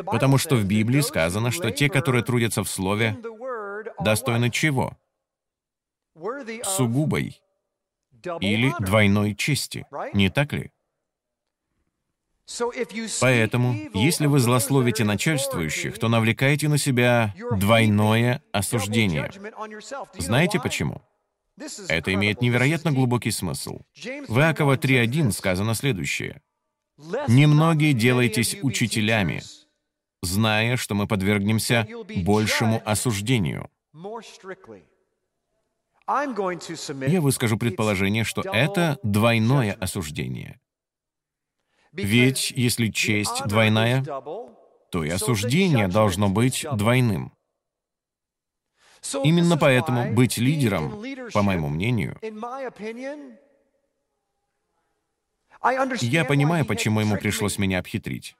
[0.05, 3.17] Потому что в Библии сказано, что те, которые трудятся в Слове,
[3.99, 4.97] достойны чего?
[6.63, 7.41] Сугубой
[8.39, 10.71] или двойной чести, не так ли?
[13.21, 19.31] Поэтому, если вы злословите начальствующих, то навлекаете на себя двойное осуждение.
[20.17, 21.01] Знаете почему?
[21.87, 23.81] Это имеет невероятно глубокий смысл.
[24.27, 26.41] В Иакова 3.1 сказано следующее.
[27.27, 29.41] «Немногие делайтесь учителями,
[30.21, 31.87] зная, что мы подвергнемся
[32.23, 33.69] большему осуждению».
[36.07, 40.59] Я выскажу предположение, что это двойное осуждение.
[41.91, 44.03] Ведь если честь двойная,
[44.91, 47.33] то и осуждение должно быть двойным.
[49.23, 51.03] Именно поэтому быть лидером,
[51.33, 52.17] по моему мнению,
[56.01, 58.35] я понимаю, почему ему пришлось меня обхитрить.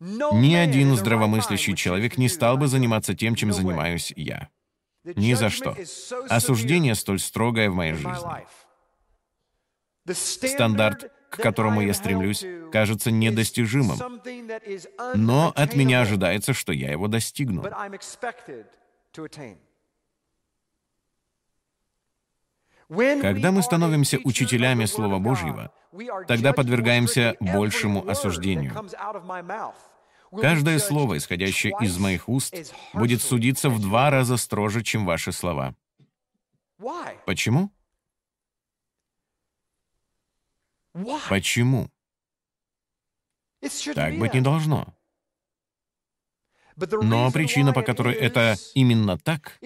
[0.00, 4.48] Ни один здравомыслящий человек не стал бы заниматься тем, чем занимаюсь я.
[5.04, 5.76] Ни за что.
[6.28, 8.46] Осуждение столь строгое в моей жизни.
[10.12, 14.20] Стандарт, к которому я стремлюсь, кажется недостижимым.
[15.14, 17.64] Но от меня ожидается, что я его достигну.
[22.88, 25.72] Когда мы становимся учителями Слова Божьего,
[26.26, 28.74] тогда подвергаемся большему осуждению.
[30.40, 32.54] Каждое слово, исходящее из моих уст,
[32.94, 35.74] будет судиться в два раза строже, чем ваши слова.
[37.26, 37.70] Почему?
[41.28, 41.90] Почему?
[43.94, 44.94] Так быть не должно.
[46.76, 49.58] Но причина, по которой это именно так,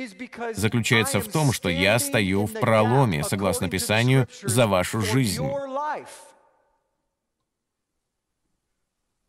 [0.55, 5.47] заключается в том, что я стою в проломе, согласно Писанию, за вашу жизнь.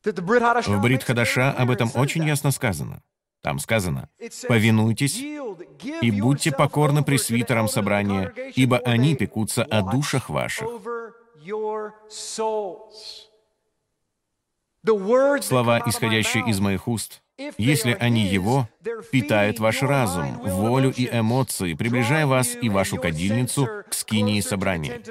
[0.03, 3.01] В Брит Хадаша об этом очень ясно сказано.
[3.41, 4.09] Там сказано,
[4.47, 10.67] «Повинуйтесь и будьте покорны пресвитерам собрания, ибо они пекутся о душах ваших».
[15.41, 17.21] Слова, исходящие из моих уст,
[17.57, 18.67] если они его,
[19.11, 25.01] питают ваш разум, волю и эмоции, приближая вас и вашу кадильницу к скинии собрания.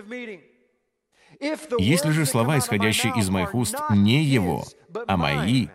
[1.78, 4.64] Если же слова, исходящие из моих уст, не его,
[5.06, 5.68] а мои,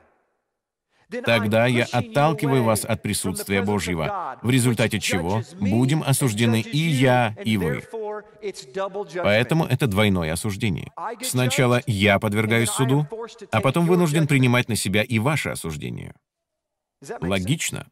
[1.24, 7.58] тогда я отталкиваю вас от присутствия Божьего, в результате чего будем осуждены и я, и
[7.58, 7.84] вы.
[9.24, 10.92] Поэтому это двойное осуждение.
[11.22, 13.08] Сначала я подвергаюсь суду,
[13.52, 16.14] а потом вынужден принимать на себя и ваше осуждение.
[17.22, 17.90] Логично.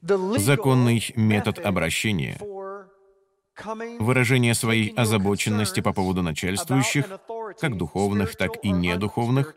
[0.00, 2.38] Законный метод обращения
[3.98, 7.18] выражение своей озабоченности по поводу начальствующих,
[7.60, 9.56] как духовных, так и недуховных,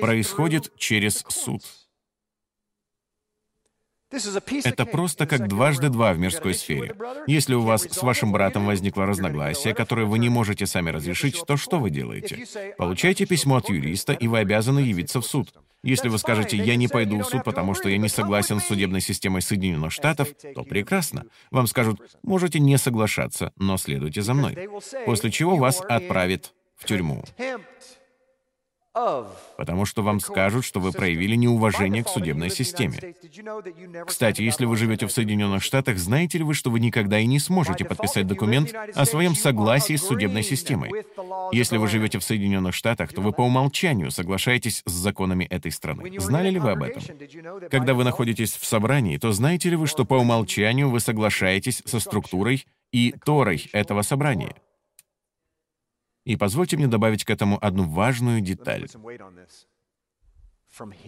[0.00, 1.62] происходит через суд.
[4.64, 6.94] Это просто как дважды два в мирской сфере.
[7.26, 11.56] Если у вас с вашим братом возникло разногласие, которое вы не можете сами разрешить, то
[11.56, 12.46] что вы делаете?
[12.78, 15.52] Получаете письмо от юриста, и вы обязаны явиться в суд.
[15.84, 19.02] Если вы скажете «я не пойду в суд, потому что я не согласен с судебной
[19.02, 21.26] системой Соединенных Штатов», то прекрасно.
[21.50, 24.68] Вам скажут «можете не соглашаться, но следуйте за мной»,
[25.04, 27.22] после чего вас отправят в тюрьму.
[29.56, 33.14] Потому что вам скажут, что вы проявили неуважение к судебной системе.
[34.06, 37.40] Кстати, если вы живете в Соединенных Штатах, знаете ли вы, что вы никогда и не
[37.40, 40.92] сможете подписать документ о своем согласии с судебной системой?
[41.52, 46.20] Если вы живете в Соединенных Штатах, то вы по умолчанию соглашаетесь с законами этой страны.
[46.20, 47.02] Знали ли вы об этом?
[47.70, 51.98] Когда вы находитесь в собрании, то знаете ли вы, что по умолчанию вы соглашаетесь со
[51.98, 54.54] структурой и Торой этого собрания?
[56.24, 58.88] И позвольте мне добавить к этому одну важную деталь.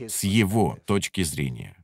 [0.08, 1.76] С его точки зрения.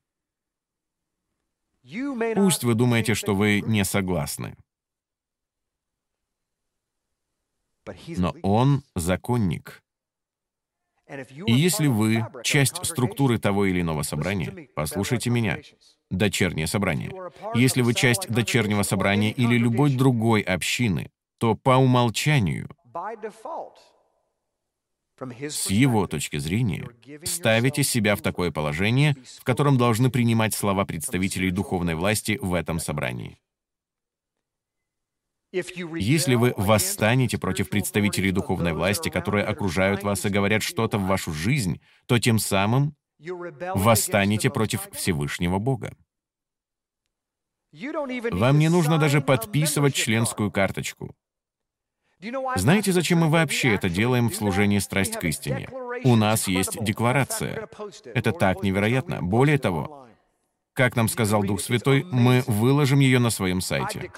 [2.34, 4.56] Пусть вы думаете, что вы не согласны.
[8.16, 9.82] Но он законник.
[11.46, 15.58] И если вы часть структуры того или иного собрания, послушайте меня,
[16.10, 17.10] дочернее собрание.
[17.54, 22.68] Если вы часть дочернего собрания или любой другой общины, то по умолчанию—
[25.50, 26.88] с его точки зрения,
[27.24, 32.78] ставите себя в такое положение, в котором должны принимать слова представителей духовной власти в этом
[32.78, 33.38] собрании.
[35.52, 41.30] Если вы восстанете против представителей духовной власти, которые окружают вас и говорят что-то в вашу
[41.32, 45.94] жизнь, то тем самым восстанете против Всевышнего Бога.
[47.72, 51.14] Вам не нужно даже подписывать членскую карточку.
[52.56, 55.68] Знаете, зачем мы вообще это делаем в служении «Страсть к истине»?
[56.04, 57.68] У нас есть декларация.
[58.14, 59.22] Это так невероятно.
[59.22, 60.06] Более того,
[60.74, 64.10] как нам сказал Дух Святой, мы выложим ее на своем сайте.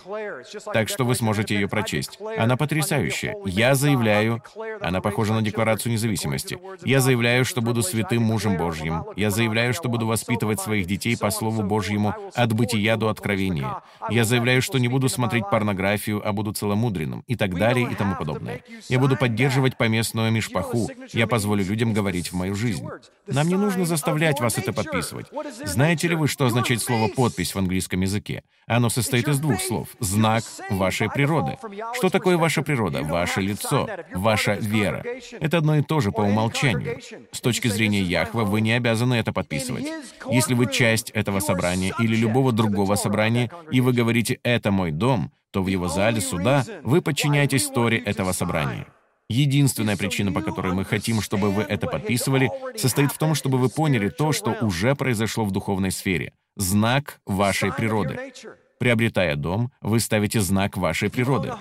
[0.73, 2.19] Так что вы сможете ее прочесть.
[2.39, 3.35] Она потрясающая.
[3.45, 4.43] Я заявляю,
[4.81, 6.59] она похожа на Декларацию независимости.
[6.85, 9.05] Я заявляю, что буду святым мужем Божьим.
[9.17, 13.83] Я заявляю, что буду воспитывать своих детей по Слову Божьему от бытия до откровения.
[14.09, 18.15] Я заявляю, что не буду смотреть порнографию, а буду целомудренным и так далее и тому
[18.15, 18.63] подобное.
[18.89, 20.89] Я буду поддерживать поместную мишпаху.
[21.13, 22.87] Я позволю людям говорить в мою жизнь.
[23.27, 25.27] Нам не нужно заставлять вас это подписывать.
[25.65, 28.43] Знаете ли вы, что что означает слово «подпись» в английском языке?
[28.67, 29.89] Оно состоит из двух слов.
[29.99, 31.57] Знак вашей природы.
[31.95, 33.03] Что такое ваша природа?
[33.03, 35.03] Ваше лицо, ваша вера.
[35.41, 37.01] Это одно и то же по умолчанию.
[37.33, 39.87] С точки зрения Яхва вы не обязаны это подписывать.
[40.31, 45.33] Если вы часть этого собрания или любого другого собрания, и вы говорите «это мой дом»,
[45.51, 48.87] то в его зале суда вы подчиняетесь Торе этого собрания.
[49.31, 53.69] Единственная причина, по которой мы хотим, чтобы вы это подписывали, состоит в том, чтобы вы
[53.69, 56.33] поняли то, что уже произошло в духовной сфере.
[56.57, 58.33] Знак вашей природы.
[58.79, 61.53] Приобретая дом, вы ставите знак вашей природы.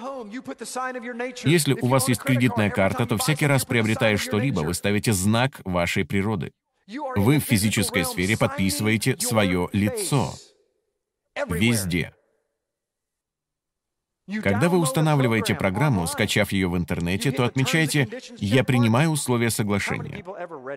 [1.45, 6.05] Если у вас есть кредитная карта, то всякий раз приобретая что-либо, вы ставите знак вашей
[6.05, 6.51] природы.
[7.15, 10.33] Вы в физической сфере подписываете свое лицо.
[11.47, 12.13] Везде.
[14.41, 18.07] Когда вы устанавливаете программу, скачав ее в интернете, то отмечайте
[18.37, 20.23] «Я принимаю условия соглашения».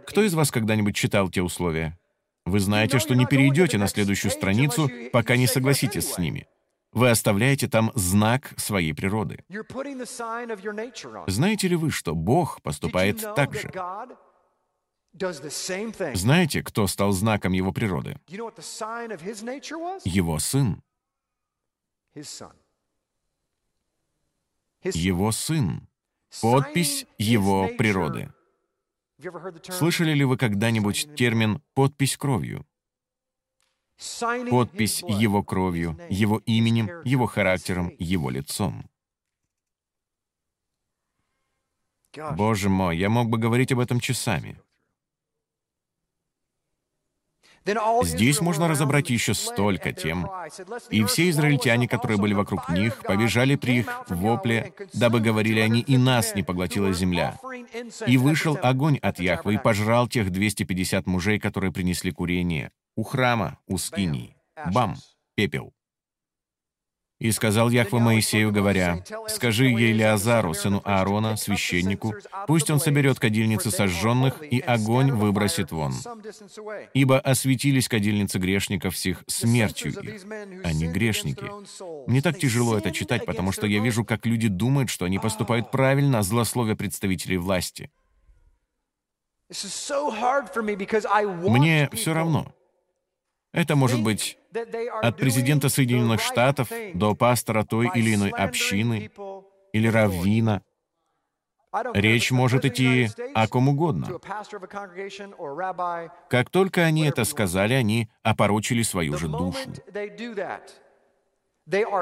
[0.07, 1.97] Кто из вас когда-нибудь читал те условия?
[2.45, 6.47] Вы знаете, что не перейдете на следующую страницу, пока не согласитесь с ними.
[6.93, 9.45] Вы оставляете там знак своей природы.
[11.27, 13.71] Знаете ли вы, что Бог поступает так же?
[16.15, 18.19] Знаете, кто стал знаком его природы?
[20.05, 20.83] Его сын
[24.95, 25.89] его сын,
[26.41, 28.33] подпись его природы.
[29.71, 32.67] Слышали ли вы когда-нибудь термин «подпись кровью»?
[34.51, 38.91] Подпись его кровью, его именем, его характером, его лицом.
[42.37, 44.61] Боже мой, я мог бы говорить об этом часами.
[48.03, 50.29] Здесь можно разобрать еще столько тем.
[50.91, 55.97] И все израильтяне, которые были вокруг них, побежали при их вопле, дабы говорили они, и
[55.97, 57.39] нас не поглотила земля.
[58.07, 62.71] И вышел огонь от Яхвы и пожрал тех 250 мужей, которые принесли курение.
[62.95, 64.37] У храма, у скинии.
[64.73, 64.97] Бам!
[65.35, 65.76] Пепел.
[67.19, 72.15] И сказал Яхва Моисею, говоря, «Скажи Елиазару, сыну Аарона, священнику,
[72.47, 75.95] пусть он соберет кадильницы сожженных, и огонь выбросит вон.
[76.93, 80.25] Ибо осветились кадильницы грешников всех смертью их.
[80.63, 81.45] Они грешники».
[82.07, 85.71] Мне так тяжело это читать, потому что я вижу, как люди думают, что они поступают
[85.71, 87.91] правильно, злословя представителей власти.
[91.49, 92.53] Мне все равно.
[93.57, 94.37] Это может быть
[95.03, 99.11] от президента Соединенных Штатов до пастора той или иной общины
[99.73, 100.63] или раввина.
[101.95, 104.21] Речь может идти о ком угодно.
[106.29, 109.71] Как только они это сказали, они опорочили свою же душу.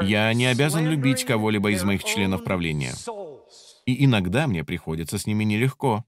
[0.02, 2.94] Я не обязан любить кого-либо из моих членов правления.
[3.86, 6.04] И иногда мне приходится с ними нелегко.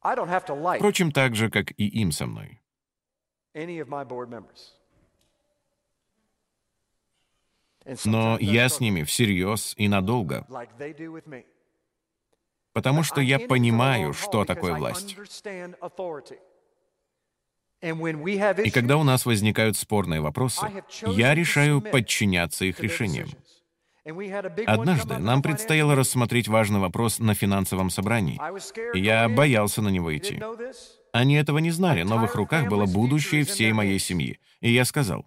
[0.00, 2.61] Впрочем, так же, как и им со мной.
[8.04, 10.46] Но я с ними всерьез и надолго,
[12.72, 15.16] потому что я понимаю, что такое власть.
[17.82, 20.66] И когда у нас возникают спорные вопросы,
[21.02, 23.28] я решаю подчиняться их решениям.
[24.66, 28.40] Однажды нам предстояло рассмотреть важный вопрос на финансовом собрании,
[28.94, 30.40] и я боялся на него идти.
[31.12, 34.40] Они этого не знали, но в их руках было будущее всей моей семьи.
[34.60, 35.26] И я сказал,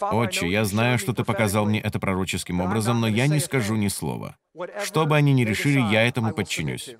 [0.00, 3.88] «Отче, я знаю, что ты показал мне это пророческим образом, но я не скажу ни
[3.88, 4.36] слова.
[4.84, 6.94] Что бы они ни решили, я этому подчинюсь».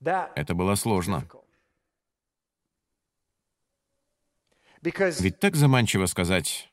[0.00, 1.28] Это было сложно.
[4.80, 6.72] Ведь так заманчиво сказать,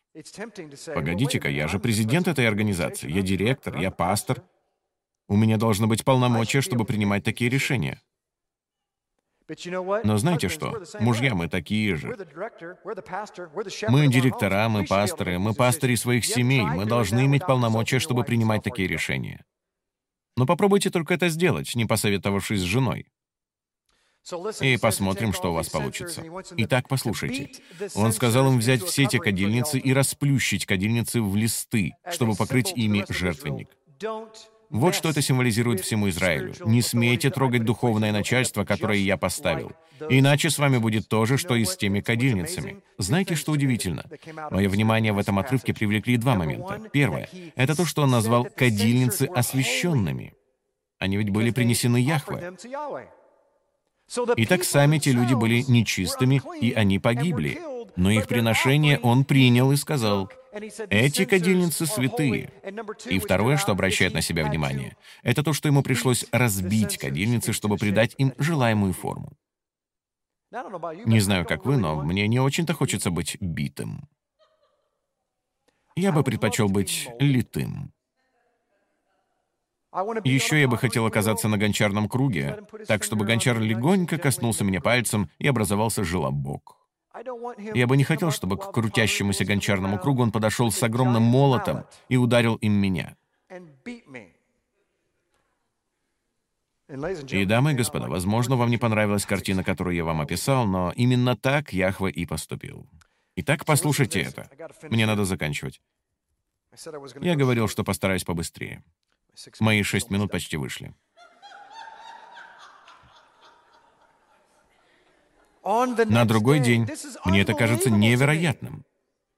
[0.96, 4.42] «Погодите-ка, я же президент этой организации, я директор, я пастор.
[5.28, 8.02] У меня должны быть полномочия, чтобы принимать такие решения».
[10.04, 10.84] Но знаете что?
[11.00, 12.16] Мужья мы такие же.
[13.88, 16.62] Мы директора, мы пасторы, мы пастыри своих семей.
[16.62, 19.44] Мы должны иметь полномочия, чтобы принимать такие решения.
[20.38, 23.08] Но попробуйте только это сделать, не посоветовавшись с женой.
[24.62, 26.24] И посмотрим, что у вас получится.
[26.58, 27.52] Итак, послушайте.
[27.96, 33.06] Он сказал им взять все те кадильницы и расплющить кадильницы в листы, чтобы покрыть ими
[33.10, 33.70] жертвенник.
[34.70, 36.54] Вот что это символизирует всему Израилю.
[36.66, 39.72] Не смейте трогать духовное начальство, которое я поставил.
[40.10, 42.78] Иначе с вами будет то же, что и с теми кадильницами.
[42.98, 44.06] Знаете, что удивительно?
[44.52, 46.80] Мое внимание в этом отрывке привлекли два момента.
[46.94, 50.34] Первое— это то, что он назвал «кадильницы освященными».
[51.00, 52.54] Они ведь были принесены Яхве.
[54.38, 57.60] Итак, сами те люди были нечистыми, и они погибли.
[57.96, 62.52] Но их приношение он принял и сказал, «Эти кадильницы святые».
[63.06, 67.78] И второе, что обращает на себя внимание, это то, что ему пришлось разбить кадильницы, чтобы
[67.78, 69.34] придать им желаемую форму.
[71.06, 74.08] Не знаю, как вы, но мне не очень-то хочется быть битым.
[75.96, 77.94] Я бы предпочел быть литым.
[80.24, 85.30] Еще я бы хотел оказаться на гончарном круге, так чтобы гончар легонько коснулся меня пальцем
[85.40, 86.79] и образовался желобок.
[87.74, 92.18] Я бы не хотел, чтобы к крутящемуся гончарному кругу он подошел с огромным молотом и
[92.18, 93.16] ударил им меня.
[96.88, 101.36] И, дамы и господа, возможно, вам не понравилась картина, которую я вам описал, но именно
[101.36, 102.88] так Яхва и поступил.
[103.36, 104.50] Итак, послушайте это.
[104.90, 105.82] Мне надо заканчивать.
[107.22, 108.84] Я говорил, что постараюсь побыстрее.
[109.60, 110.94] Мои шесть минут почти вышли.
[115.64, 116.88] На другой день,
[117.26, 118.84] мне это кажется невероятным.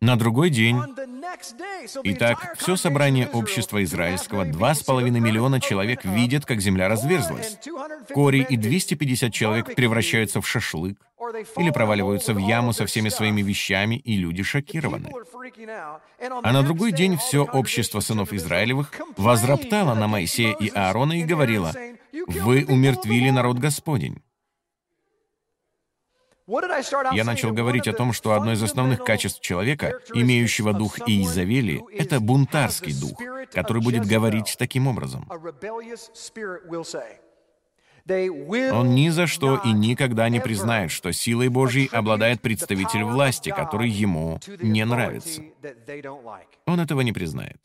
[0.02, 0.82] На другой день,
[2.04, 7.60] итак, все собрание общества израильского, два с половиной миллиона человек видят, как земля разверзлась.
[8.12, 10.98] Кори и 250 человек превращаются в шашлык
[11.56, 15.12] или проваливаются в яму со всеми своими вещами, и люди шокированы.
[16.44, 21.74] А на другой день все общество сынов Израилевых возроптало на Моисея и Аарона и говорило,
[22.26, 24.24] «Вы умертвили народ Господень».
[27.14, 32.20] Я начал говорить о том, что одно из основных качеств человека, имеющего дух Иезавели, это
[32.20, 33.18] бунтарский дух,
[33.54, 35.30] который будет говорить таким образом.
[38.10, 43.90] Он ни за что и никогда не признает, что силой Божьей обладает представитель власти, который
[43.90, 45.42] ему не нравится.
[46.66, 47.58] Он этого не признает.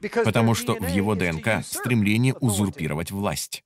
[0.00, 3.64] Потому что в его ДНК стремление узурпировать власть.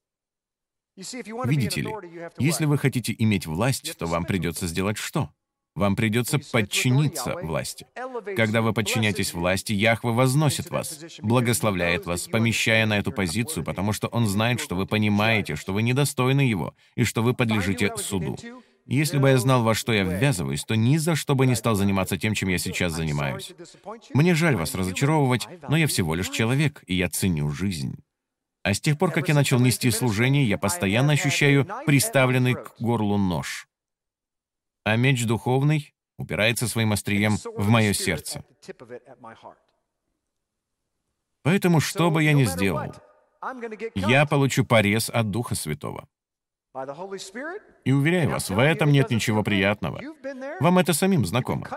[0.97, 1.91] Видите ли,
[2.39, 5.31] если вы хотите иметь власть, то вам придется сделать что?
[5.75, 7.87] Вам придется подчиниться власти.
[8.37, 14.09] Когда вы подчиняетесь власти, Яхве возносит вас, благословляет вас, помещая на эту позицию, потому что
[14.09, 18.37] Он знает, что вы понимаете, что вы недостойны Его, и что вы подлежите суду.
[18.85, 21.75] Если бы я знал, во что я ввязываюсь, то ни за что бы не стал
[21.75, 23.53] заниматься тем, чем я сейчас занимаюсь.
[24.13, 27.97] Мне жаль вас разочаровывать, но я всего лишь человек, и я ценю жизнь.
[28.63, 33.19] А с тех пор, как я начал нести служение, я постоянно ощущаю приставленный к горлу
[33.19, 33.69] нож.
[34.85, 38.45] А меч духовный упирается своим острием в мое сердце.
[41.43, 42.95] Поэтому, что бы я ни сделал,
[43.95, 46.09] я получу порез от Духа Святого.
[47.85, 50.01] И уверяю вас, в этом нет ничего приятного.
[50.61, 51.69] Вам это самим знакомо.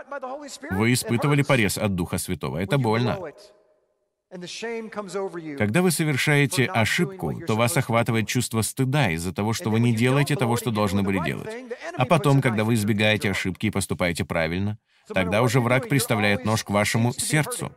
[0.71, 2.59] Вы испытывали порез от Духа Святого.
[2.59, 3.19] Это больно.
[5.57, 10.35] Когда вы совершаете ошибку, то вас охватывает чувство стыда из-за того, что вы не делаете
[10.35, 11.49] того, что должны были делать.
[11.95, 16.69] А потом, когда вы избегаете ошибки и поступаете правильно, тогда уже враг приставляет нож к
[16.69, 17.71] вашему сердцу.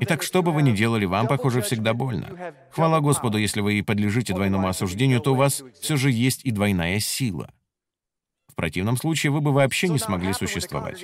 [0.00, 2.54] Итак, что бы вы ни делали, вам, похоже, всегда больно.
[2.70, 6.50] Хвала Господу, если вы и подлежите двойному осуждению, то у вас все же есть и
[6.50, 7.52] двойная сила.
[8.60, 11.02] Противном случае вы бы вообще не смогли существовать.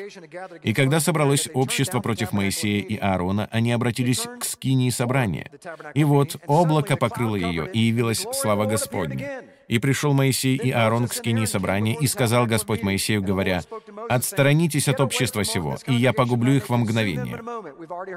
[0.62, 5.50] И когда собралось общество против Моисея и Аарона, они обратились к скинии собрания.
[5.94, 9.42] И вот облако покрыло ее, и явилась слава Господня.
[9.68, 13.62] И пришел Моисей и Аарон к скинии собрания, и сказал Господь Моисею, говоря,
[14.11, 17.40] «Отсторонитесь от общества сего, и я погублю их во мгновение».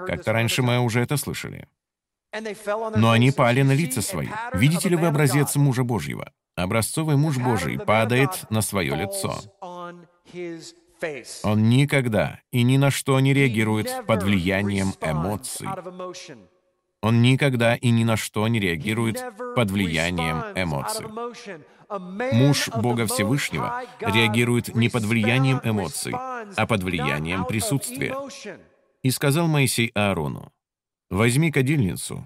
[0.05, 1.65] Как-то раньше мы уже это слышали.
[2.95, 4.27] Но они пали на лица свои.
[4.53, 6.31] Видите ли вы образец мужа Божьего?
[6.55, 9.39] Образцовый муж Божий падает на свое лицо.
[11.43, 15.67] Он никогда и ни на что не реагирует под влиянием эмоций.
[17.01, 19.23] Он никогда и ни на что не реагирует
[19.55, 21.05] под влиянием эмоций.
[22.33, 28.15] Муж Бога Всевышнего реагирует не под влиянием эмоций, а под влиянием присутствия.
[29.01, 30.51] И сказал Моисей Аарону,
[31.09, 32.25] «Возьми кадильницу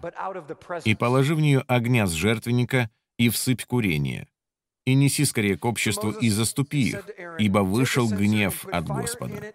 [0.83, 4.27] и положи в нее огня с жертвенника и всыпь курение,
[4.85, 7.09] и неси скорее к обществу и заступи их,
[7.39, 9.53] ибо вышел гнев от Господа.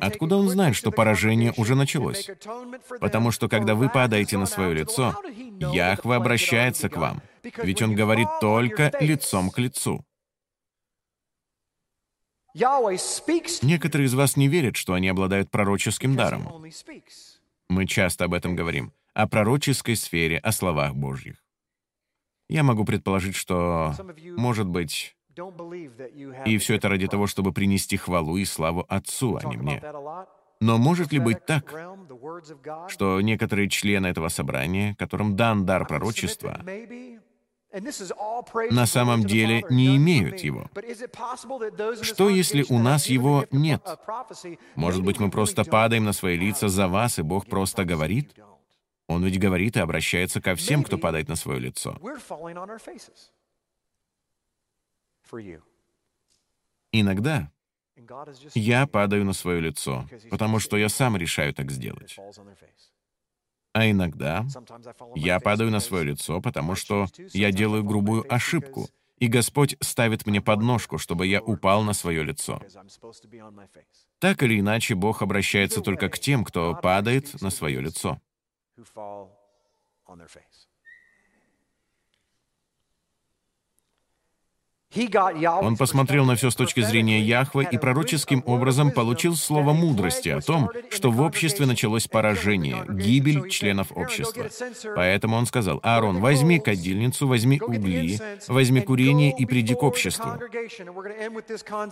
[0.00, 2.30] Откуда он знает, что поражение уже началось?
[3.00, 5.18] Потому что когда вы падаете на свое лицо,
[5.72, 7.22] Яхва обращается к вам,
[7.62, 10.04] ведь он говорит только лицом к лицу.
[13.62, 16.64] Некоторые из вас не верят, что они обладают пророческим даром.
[17.68, 21.42] Мы часто об этом говорим, о пророческой сфере, о словах Божьих.
[22.48, 23.94] Я могу предположить, что,
[24.36, 25.16] может быть,
[26.44, 29.82] и все это ради того, чтобы принести хвалу и славу Отцу, а не мне.
[30.60, 31.74] Но может ли быть так,
[32.88, 36.60] что некоторые члены этого собрания, которым дан дар пророчества,
[38.70, 40.70] на самом деле не имеют его.
[42.02, 43.82] Что, если у нас его нет?
[44.74, 48.34] Может быть, мы просто падаем на свои лица за вас, и Бог просто говорит?
[49.06, 51.98] Он ведь говорит и обращается ко всем, кто падает на свое лицо.
[56.92, 57.50] Иногда
[58.54, 62.16] я падаю на свое лицо, потому что я сам решаю так сделать.
[63.74, 64.46] А иногда
[65.16, 70.40] я падаю на свое лицо, потому что я делаю грубую ошибку, и Господь ставит мне
[70.40, 72.62] подножку, чтобы я упал на свое лицо.
[74.20, 78.20] Так или иначе, Бог обращается только к тем, кто падает на свое лицо.
[85.60, 90.40] Он посмотрел на все с точки зрения Яхвы и пророческим образом получил слово мудрости о
[90.40, 94.46] том, что в обществе началось поражение, гибель членов общества.
[94.94, 98.18] Поэтому он сказал, «Аарон, возьми кадильницу, возьми угли,
[98.48, 100.38] возьми курение и приди к обществу».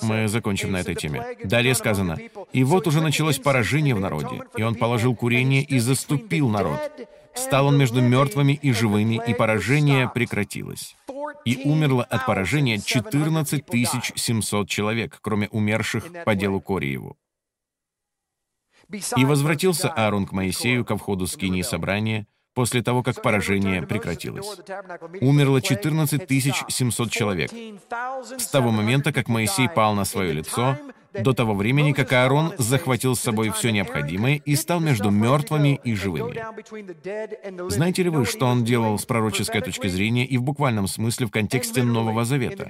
[0.02, 1.24] Мы закончим на этой теме.
[1.44, 2.18] Далее сказано,
[2.52, 6.80] «И вот уже началось поражение в народе, и он положил курение и заступил народ.
[7.34, 10.96] Стал он между мертвыми и живыми, и поражение прекратилось.
[11.44, 13.64] И умерло от поражения 14
[14.16, 17.16] 700 человек, кроме умерших по делу Кориеву.
[19.16, 24.46] И возвратился Аарон к Моисею ко входу скинии собрания, после того, как поражение прекратилось.
[25.20, 26.28] Умерло 14
[26.68, 27.50] 700 человек.
[28.38, 30.78] С того момента, как Моисей пал на свое лицо,
[31.14, 35.94] до того времени, как Аарон захватил с собой все необходимое и стал между мертвыми и
[35.94, 36.42] живыми.
[37.70, 41.30] Знаете ли вы, что он делал с пророческой точки зрения и в буквальном смысле в
[41.30, 42.66] контексте Нового Завета?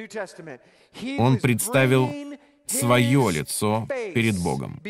[1.18, 2.10] Он представил
[2.66, 4.80] свое лицо перед Богом.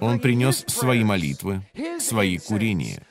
[0.00, 1.62] Он принес свои молитвы,
[1.98, 3.02] свои курения.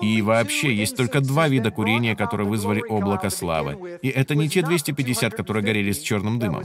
[0.00, 3.98] И вообще, есть только два вида курения, которые вызвали облако славы.
[4.02, 6.64] И это не те 250, которые горели с черным дымом.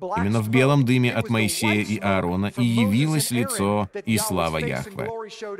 [0.00, 5.08] Именно в белом дыме от Моисея и Аарона и явилось лицо и слава Яхве.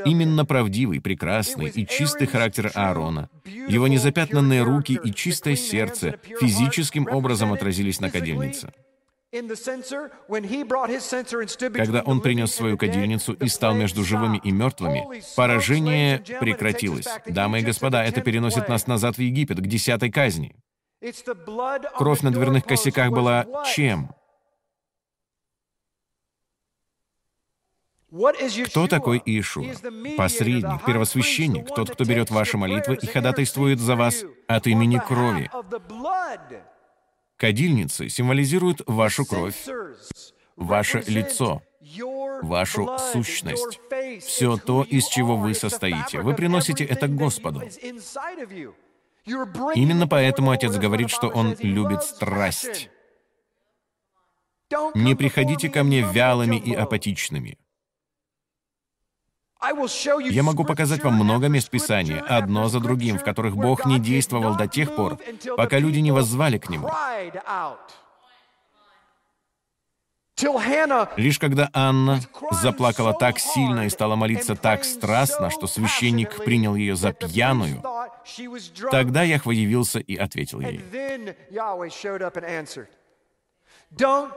[0.05, 7.53] Именно правдивый, прекрасный и чистый характер Аарона, его незапятнанные руки и чистое сердце физическим образом
[7.53, 8.73] отразились на кадильнице.
[11.75, 17.07] Когда он принес свою кадильницу и стал между живыми и мертвыми, поражение прекратилось.
[17.27, 20.55] Дамы и господа, это переносит нас назад в Египет, к десятой казни.
[21.97, 24.11] Кровь на дверных косяках была чем?
[28.11, 29.75] Кто такой Иешуа?
[30.17, 35.51] Посредник, первосвященник, тот, кто берет ваши молитвы и ходатайствует за вас от имени крови.
[37.37, 39.67] Кадильницы символизируют вашу кровь,
[40.57, 41.63] ваше лицо,
[42.43, 43.79] вашу сущность,
[44.21, 46.21] все то, из чего вы состоите.
[46.21, 47.63] Вы приносите это Господу.
[49.75, 52.91] Именно поэтому Отец говорит, что Он любит страсть.
[54.95, 57.59] Не приходите ко мне вялыми и апатичными.
[59.61, 64.57] Я могу показать вам много мест Писания, одно за другим, в которых Бог не действовал
[64.57, 65.19] до тех пор,
[65.57, 66.89] пока люди не воззвали к Нему.
[71.17, 72.21] Лишь когда Анна
[72.53, 77.83] заплакала так сильно и стала молиться так страстно, что священник принял ее за пьяную,
[78.93, 80.85] тогда Яхва явился и ответил ей.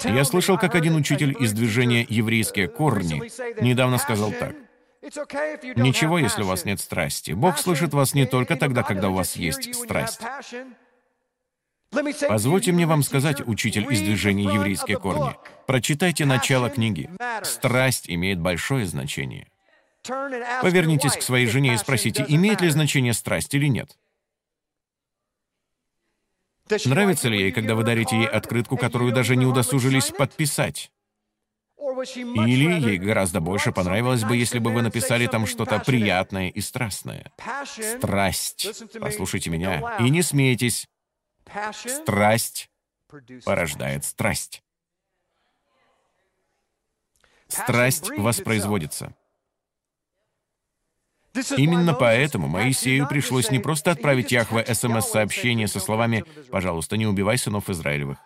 [0.03, 3.21] Я слышал, как один учитель из движения «Еврейские корни»
[3.61, 4.55] недавно сказал так.
[5.01, 7.31] Ничего, если у вас нет страсти.
[7.31, 10.21] Бог слышит вас не только тогда, когда у вас есть страсть.
[12.27, 15.35] Позвольте мне вам сказать, учитель из движения «Еврейские корни»,
[15.67, 17.09] прочитайте начало книги.
[17.43, 19.47] Страсть имеет большое значение.
[20.61, 23.97] Повернитесь к своей жене и спросите, имеет ли значение страсть или нет.
[26.85, 30.91] Нравится ли ей, когда вы дарите ей открытку, которую даже не удосужились подписать?
[31.81, 37.31] Или ей гораздо больше понравилось бы, если бы вы написали там что-то приятное и страстное.
[37.97, 38.83] Страсть.
[38.99, 39.97] Послушайте меня.
[39.99, 40.87] И не смейтесь.
[41.73, 42.69] Страсть
[43.43, 44.63] порождает страсть.
[47.47, 49.13] Страсть воспроизводится.
[51.57, 57.69] Именно поэтому Моисею пришлось не просто отправить Яхве СМС-сообщение со словами «Пожалуйста, не убивай сынов
[57.69, 58.17] Израилевых».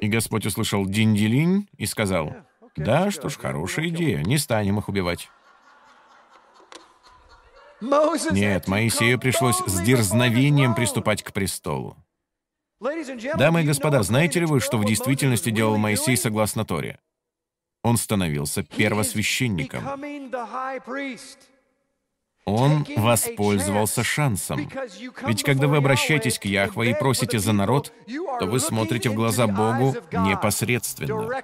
[0.00, 2.34] И Господь услышал динь и сказал,
[2.76, 5.30] «Да, что ж, хорошая идея, не станем их убивать».
[7.80, 11.96] Нет, Моисею пришлось с дерзновением приступать к престолу.
[13.36, 16.98] Дамы и господа, знаете ли вы, что в действительности делал Моисей согласно Торе?
[17.82, 19.82] Он становился первосвященником.
[22.46, 24.70] Он воспользовался шансом.
[25.26, 27.92] Ведь когда вы обращаетесь к Яхве и просите за народ,
[28.38, 31.42] то вы смотрите в глаза Богу непосредственно.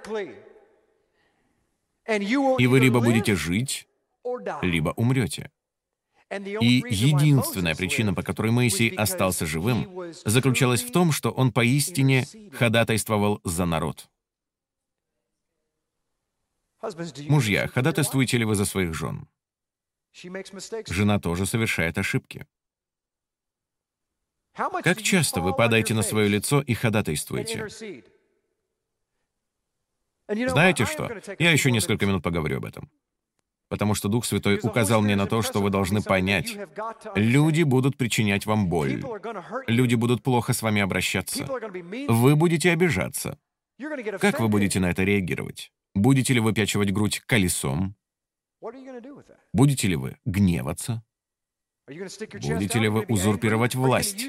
[2.09, 3.89] И вы либо будете жить,
[4.63, 5.51] либо умрете.
[6.31, 13.41] И единственная причина, по которой Моисей остался живым, заключалась в том, что он поистине ходатайствовал
[13.45, 14.09] за народ.
[17.29, 19.29] Мужья, ходатайствуете ли вы за своих жен?
[20.89, 22.47] Жена тоже совершает ошибки.
[24.55, 27.69] Как часто вы падаете на свое лицо и ходатайствуете?
[30.29, 31.11] Знаете что?
[31.39, 32.91] Я еще несколько минут поговорю об этом
[33.73, 36.59] потому что Дух Святой указал мне на то, что вы должны понять.
[37.15, 39.03] Люди будут причинять вам боль.
[39.67, 41.49] Люди будут плохо с вами обращаться.
[42.09, 43.39] Вы будете обижаться.
[44.21, 45.73] Как вы будете на это реагировать?
[45.95, 47.97] Будете ли выпячивать грудь колесом?
[49.53, 51.03] Будете ли вы гневаться?
[51.89, 54.21] Будете ли вы узурпировать власть?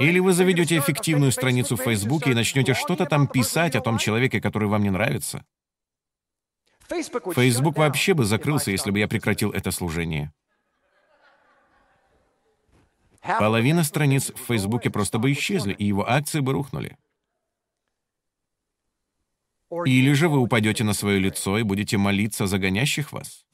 [0.00, 4.40] Или вы заведете эффективную страницу в Фейсбуке и начнете что-то там писать о том человеке,
[4.40, 5.44] который вам не нравится?
[6.88, 10.32] Facebook вообще бы закрылся, если бы я прекратил это служение.
[13.22, 16.96] Половина страниц в Фейсбуке просто бы исчезли, и его акции бы рухнули.
[19.86, 23.46] Или же вы упадете на свое лицо и будете молиться за гонящих вас.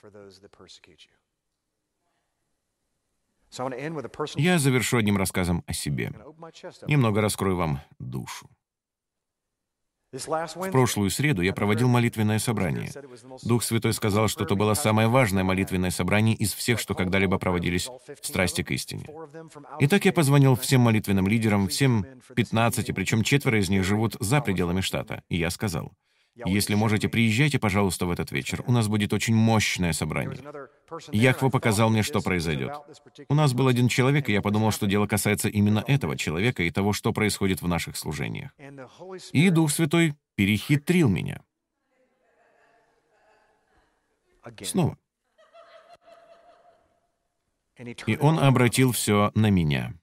[4.37, 6.13] Я завершу одним рассказом о себе.
[6.87, 8.49] Немного раскрою вам душу.
[10.15, 12.91] В прошлую среду я проводил молитвенное собрание.
[13.43, 17.89] Дух Святой сказал, что это было самое важное молитвенное собрание из всех, что когда-либо проводились
[17.89, 19.07] в страсти к истине.
[19.81, 24.81] Итак, я позвонил всем молитвенным лидерам, всем 15, причем четверо из них живут за пределами
[24.81, 25.93] штата, и я сказал,
[26.35, 28.63] если можете, приезжайте, пожалуйста, в этот вечер.
[28.67, 30.39] У нас будет очень мощное собрание.
[31.13, 32.73] Яхва показал мне, что произойдет.
[33.29, 36.71] У нас был один человек, и я подумал, что дело касается именно этого человека и
[36.71, 38.51] того, что происходит в наших служениях.
[39.33, 41.41] И Дух Святой перехитрил меня.
[44.63, 44.99] Снова.
[48.07, 49.95] И он обратил все на меня.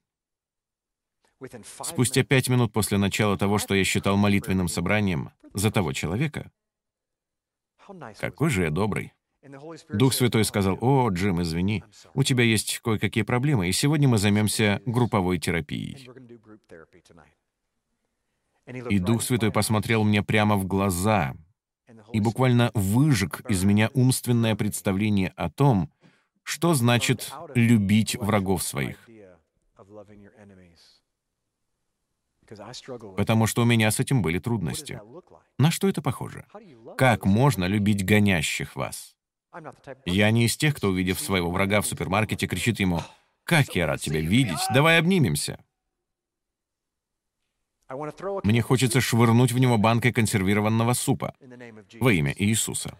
[1.82, 6.50] Спустя пять минут после начала того, что я считал молитвенным собранием, за того человека.
[8.18, 9.12] Какой же я добрый.
[9.88, 11.82] Дух Святой сказал, «О, Джим, извини,
[12.14, 16.08] у тебя есть кое-какие проблемы, и сегодня мы займемся групповой терапией».
[18.88, 21.34] И Дух Святой посмотрел мне прямо в глаза
[22.12, 25.90] и буквально выжег из меня умственное представление о том,
[26.44, 29.08] что значит любить врагов своих.
[33.16, 35.00] Потому что у меня с этим были трудности.
[35.58, 36.46] На что это похоже?
[36.96, 39.14] Как можно любить гонящих вас?
[40.06, 43.00] Я не из тех, кто, увидев своего врага в супермаркете, кричит ему,
[43.44, 44.60] «Как я рад тебя видеть!
[44.72, 45.62] Давай обнимемся!»
[48.44, 51.34] Мне хочется швырнуть в него банкой консервированного супа
[52.00, 52.98] во имя Иисуса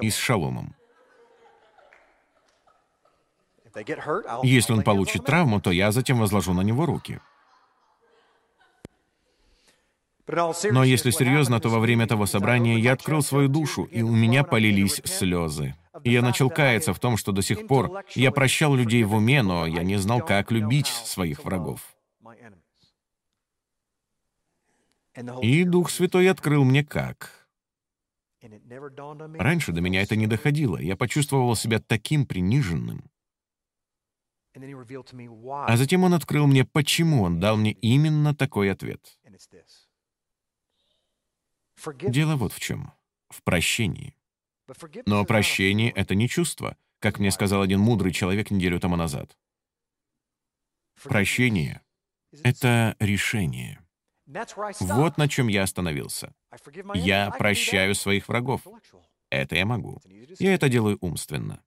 [0.00, 0.74] и с шаломом.
[4.42, 7.20] Если он получит травму, то я затем возложу на него руки.
[10.70, 14.44] Но если серьезно, то во время того собрания я открыл свою душу, и у меня
[14.44, 15.74] полились слезы.
[16.04, 19.42] И я начал каяться в том, что до сих пор я прощал людей в уме,
[19.42, 21.80] но я не знал, как любить своих врагов.
[25.42, 27.48] И Дух Святой открыл мне как.
[29.38, 30.78] Раньше до меня это не доходило.
[30.78, 33.04] Я почувствовал себя таким приниженным.
[35.66, 39.18] А затем он открыл мне, почему он дал мне именно такой ответ.
[42.02, 42.92] Дело вот в чем.
[43.28, 44.14] В прощении.
[45.06, 49.36] Но прощение— это не чувство, как мне сказал один мудрый человек неделю тому назад.
[51.02, 51.82] Прощение—
[52.44, 53.80] это решение.
[54.80, 56.34] Вот на чем я остановился.
[56.94, 58.62] Я прощаю своих врагов.
[59.30, 60.00] Это я могу.
[60.38, 61.62] Я это делаю умственно.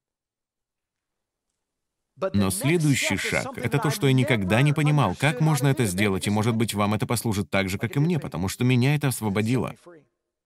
[2.34, 6.30] Но следующий шаг— это то, что я никогда не понимал, как можно это сделать, и,
[6.30, 9.76] может быть, вам это послужит так же, как и мне, потому что меня это освободило.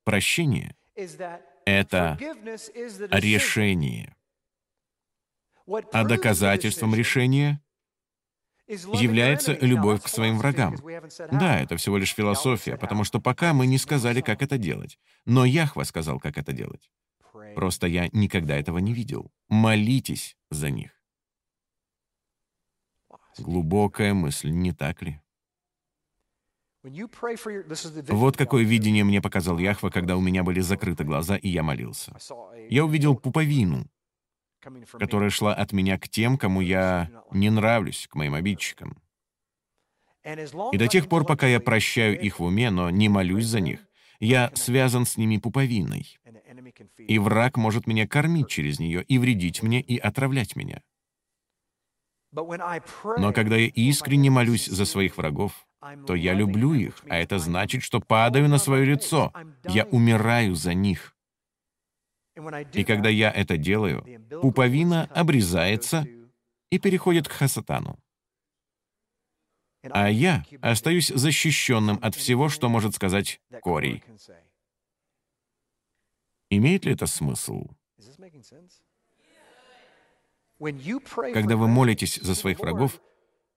[0.03, 0.75] Прощение—
[1.65, 2.17] это
[3.11, 4.15] решение.
[5.91, 7.61] А доказательством решения
[8.67, 10.77] является любовь к своим врагам.
[11.31, 14.97] Да, это всего лишь философия, потому что пока мы не сказали, как это делать.
[15.25, 16.89] Но Яхва сказал, как это делать.
[17.55, 19.31] Просто я никогда этого не видел.
[19.47, 20.96] Молитесь за них.
[23.39, 25.19] Глубокая мысль, не так ли?
[28.09, 32.15] Вот какое видение мне показал Яхва, когда у меня были закрыты глаза, и я молился.
[32.69, 33.87] Я увидел пуповину,
[34.93, 39.01] которая шла от меня к тем, кому я не нравлюсь, к моим обидчикам.
[40.23, 43.87] И до тех пор, пока я прощаю их в уме, но не молюсь за них,
[44.19, 46.17] я связан с ними пуповиной.
[46.97, 50.81] И враг может меня кормить через нее и вредить мне и отравлять меня.
[52.31, 55.67] Но когда я искренне молюсь за своих врагов,
[56.05, 59.31] то я люблю их, а это значит, что падаю на свое лицо.
[59.63, 61.15] Я умираю за них.
[62.73, 64.05] И когда я это делаю,
[64.41, 66.05] пуповина обрезается
[66.69, 67.99] и переходит к хасатану.
[69.89, 74.03] А я остаюсь защищенным от всего, что может сказать Корей.
[76.49, 77.67] Имеет ли это смысл?
[80.59, 82.99] Когда вы молитесь за своих врагов,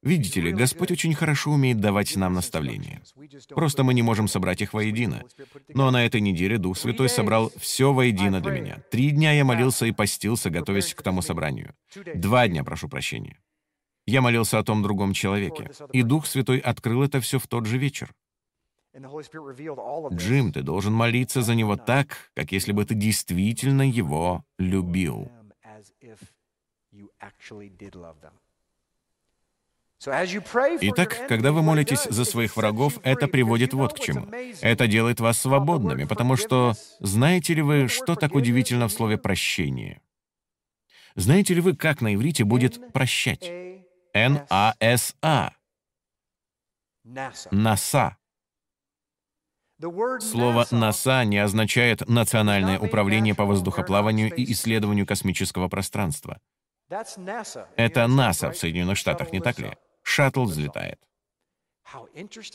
[0.02, 3.02] видите ли, Господь очень хорошо умеет давать нам наставления.
[3.48, 5.24] Просто мы не можем собрать их воедино.
[5.68, 8.82] Но на этой неделе Дух Святой собрал все воедино для меня.
[8.90, 11.74] Три дня я молился и постился, готовясь к тому собранию.
[12.14, 13.38] Два дня, прошу прощения.
[14.06, 17.78] Я молился о том другом человеке, и Дух Святой открыл это все в тот же
[17.78, 18.12] вечер.
[20.12, 25.30] Джим, ты должен молиться за него так, как если бы ты действительно его любил.
[30.80, 34.26] Итак, когда вы молитесь за своих врагов, это приводит вот к чему.
[34.62, 40.00] Это делает вас свободными, потому что знаете ли вы, что так удивительно в слове «прощение»?
[41.16, 43.44] Знаете ли вы, как на иврите будет «прощать»?
[44.14, 45.52] Н-А-С-А.
[47.50, 48.16] «Наса».
[50.20, 56.40] Слово «НАСА» не означает «Национальное управление по воздухоплаванию и исследованию космического пространства».
[57.76, 59.76] Это НАСА в Соединенных Штатах, не так ли?
[60.02, 60.98] Шаттл взлетает.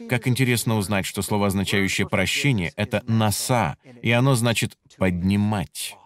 [0.10, 5.98] Как интересно узнать, что слово, означающее «прощение»,— это «НАСА», и оно значит «поднимать».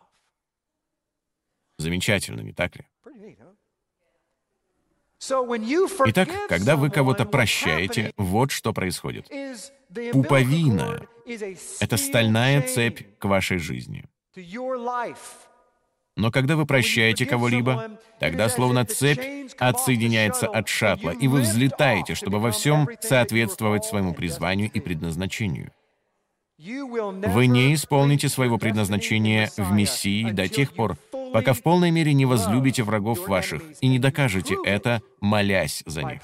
[1.78, 2.88] Замечательно, не так ли?
[6.06, 9.30] Итак, когда вы кого-то прощаете, вот что происходит.
[10.12, 11.06] Пуповина—
[11.80, 14.06] это стальная цепь к вашей жизни.
[16.18, 22.40] Но когда вы прощаете кого-либо, тогда словно цепь отсоединяется от шаттла, и вы взлетаете, чтобы
[22.40, 25.72] во всем соответствовать своему призванию и предназначению.
[26.58, 30.98] Вы не исполните своего предназначения в Мессии до тех пор,
[31.32, 36.22] пока в полной мере не возлюбите врагов ваших и не докажете это, молясь за них.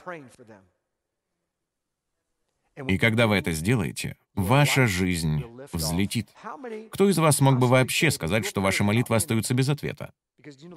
[2.87, 6.29] И когда вы это сделаете, ваша жизнь взлетит.
[6.91, 10.11] Кто из вас мог бы вообще сказать, что ваши молитвы остаются без ответа?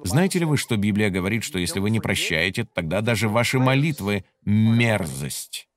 [0.03, 4.23] Знаете ли вы, что Библия говорит, что если вы не прощаете, тогда даже ваши молитвы—
[4.45, 5.67] мерзость?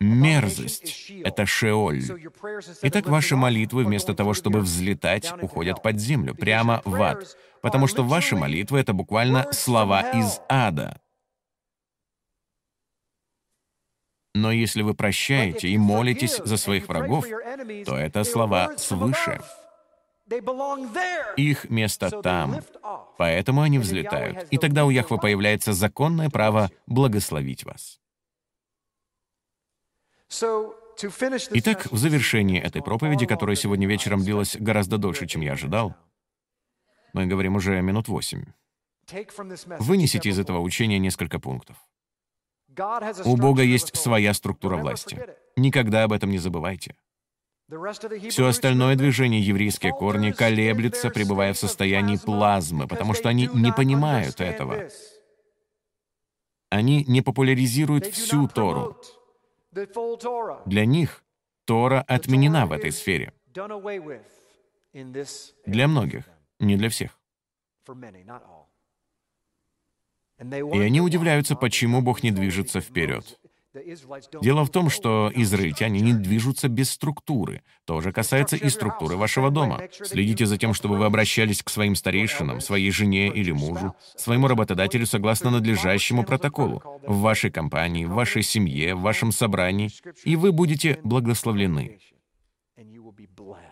[0.00, 2.02] Мерзость— это шеоль.
[2.82, 8.04] Итак, ваши молитвы, вместо того, чтобы взлетать, уходят под землю, прямо в ад, потому что
[8.04, 11.00] ваши молитвы— это буквально слова из ада.
[14.34, 17.24] Но если вы прощаете и молитесь за своих врагов,
[17.86, 19.40] то это слова свыше.
[21.36, 22.60] Их место там.
[23.16, 24.48] Поэтому они взлетают.
[24.50, 28.00] И тогда у Яхвы появляется законное право благословить вас.
[31.50, 35.94] Итак, в завершении этой проповеди, которая сегодня вечером длилась гораздо дольше, чем я ожидал,
[37.12, 38.44] мы говорим уже минут восемь,
[39.78, 41.76] вынесите из этого учения несколько пунктов.
[43.24, 45.18] У Бога есть своя структура власти.
[45.56, 46.96] Никогда об этом не забывайте.
[48.28, 54.40] Все остальное движение еврейские корни колеблется, пребывая в состоянии плазмы, потому что они не понимают
[54.40, 54.88] этого.
[56.70, 58.96] Они не популяризируют всю Тору.
[60.66, 61.24] Для них
[61.64, 63.32] Тора отменена в этой сфере.
[65.66, 66.24] Для многих,
[66.60, 67.18] не для всех.
[70.52, 73.38] И они удивляются, почему Бог не движется вперед.
[74.40, 77.62] Дело в том, что израильтяне не движутся без структуры.
[77.84, 79.82] То же касается и структуры вашего дома.
[79.90, 85.06] Следите за тем, чтобы вы обращались к своим старейшинам, своей жене или мужу, своему работодателю
[85.06, 89.90] согласно надлежащему протоколу, в вашей компании, в вашей семье, в вашем собрании,
[90.24, 91.98] и вы будете благословлены.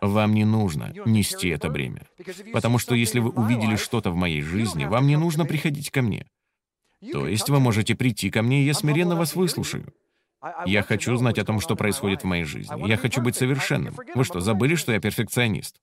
[0.00, 2.06] Вам не нужно нести это бремя.
[2.52, 6.26] Потому что если вы увидели что-то в моей жизни, вам не нужно приходить ко мне.
[7.10, 9.92] То есть вы можете прийти ко мне, и я смиренно вас выслушаю.
[10.66, 12.88] Я хочу знать о том, что происходит в моей жизни.
[12.88, 13.94] Я хочу быть совершенным.
[14.14, 15.76] Вы что, забыли, что я перфекционист?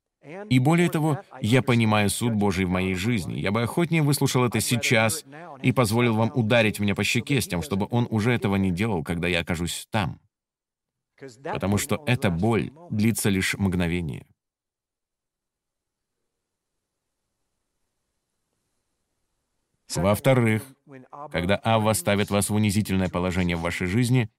[0.50, 3.40] И более того, я понимаю суд Божий в моей жизни.
[3.40, 5.24] Я бы охотнее выслушал это сейчас
[5.62, 9.04] и позволил вам ударить меня по щеке с тем, чтобы он уже этого не делал,
[9.04, 10.20] когда я окажусь там.
[11.44, 14.26] Потому что эта боль длится лишь мгновение.
[19.96, 20.64] Во-вторых,
[21.32, 24.30] когда Авва ставит вас в унизительное положение в вашей жизни,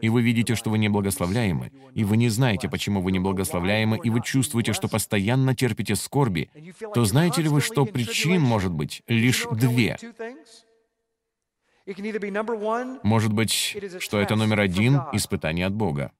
[0.00, 4.00] и вы видите, что вы не благословляемы, и вы не знаете, почему вы не благословляемы,
[4.02, 6.50] и вы чувствуете, что постоянно терпите скорби,
[6.94, 9.96] то знаете ли вы, что причин может быть лишь две?
[13.02, 16.12] Может быть, что это номер один— испытание от Бога.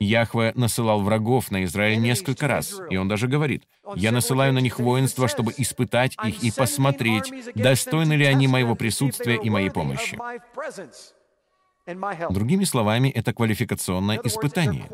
[0.00, 3.64] Яхве насылал врагов на Израиль несколько раз, и он даже говорит,
[3.96, 9.36] «Я насылаю на них воинство, чтобы испытать их и посмотреть, достойны ли они моего присутствия
[9.36, 10.18] и моей помощи».
[12.30, 14.88] Другими словами, это квалификационное испытание,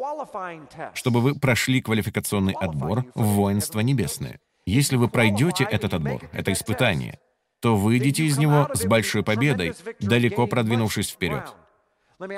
[0.95, 4.41] чтобы вы прошли квалификационный отбор в воинство небесное.
[4.67, 7.21] Если вы пройдете этот отбор, это испытание,
[7.61, 11.55] то выйдете из него с большой победой, далеко продвинувшись вперед.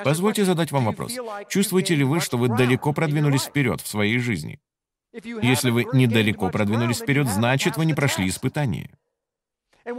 [0.05, 1.17] Позвольте задать вам вопрос.
[1.49, 4.61] Чувствуете ли вы, что вы далеко продвинулись вперед в своей жизни?
[5.13, 8.91] Если вы недалеко продвинулись вперед, значит, вы не прошли испытание.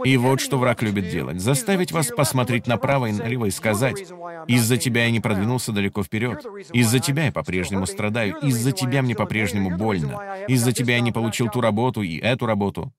[0.04, 1.40] И вот что враг любит делать.
[1.40, 4.00] Заставить вас посмотреть направо и налево и сказать,
[4.48, 6.44] «Из-за тебя я не продвинулся далеко вперед.
[6.72, 8.38] Из-за тебя я по-прежнему страдаю.
[8.38, 10.44] Из-за тебя мне по-прежнему больно.
[10.48, 12.92] Из-за тебя я не получил ту работу и эту работу.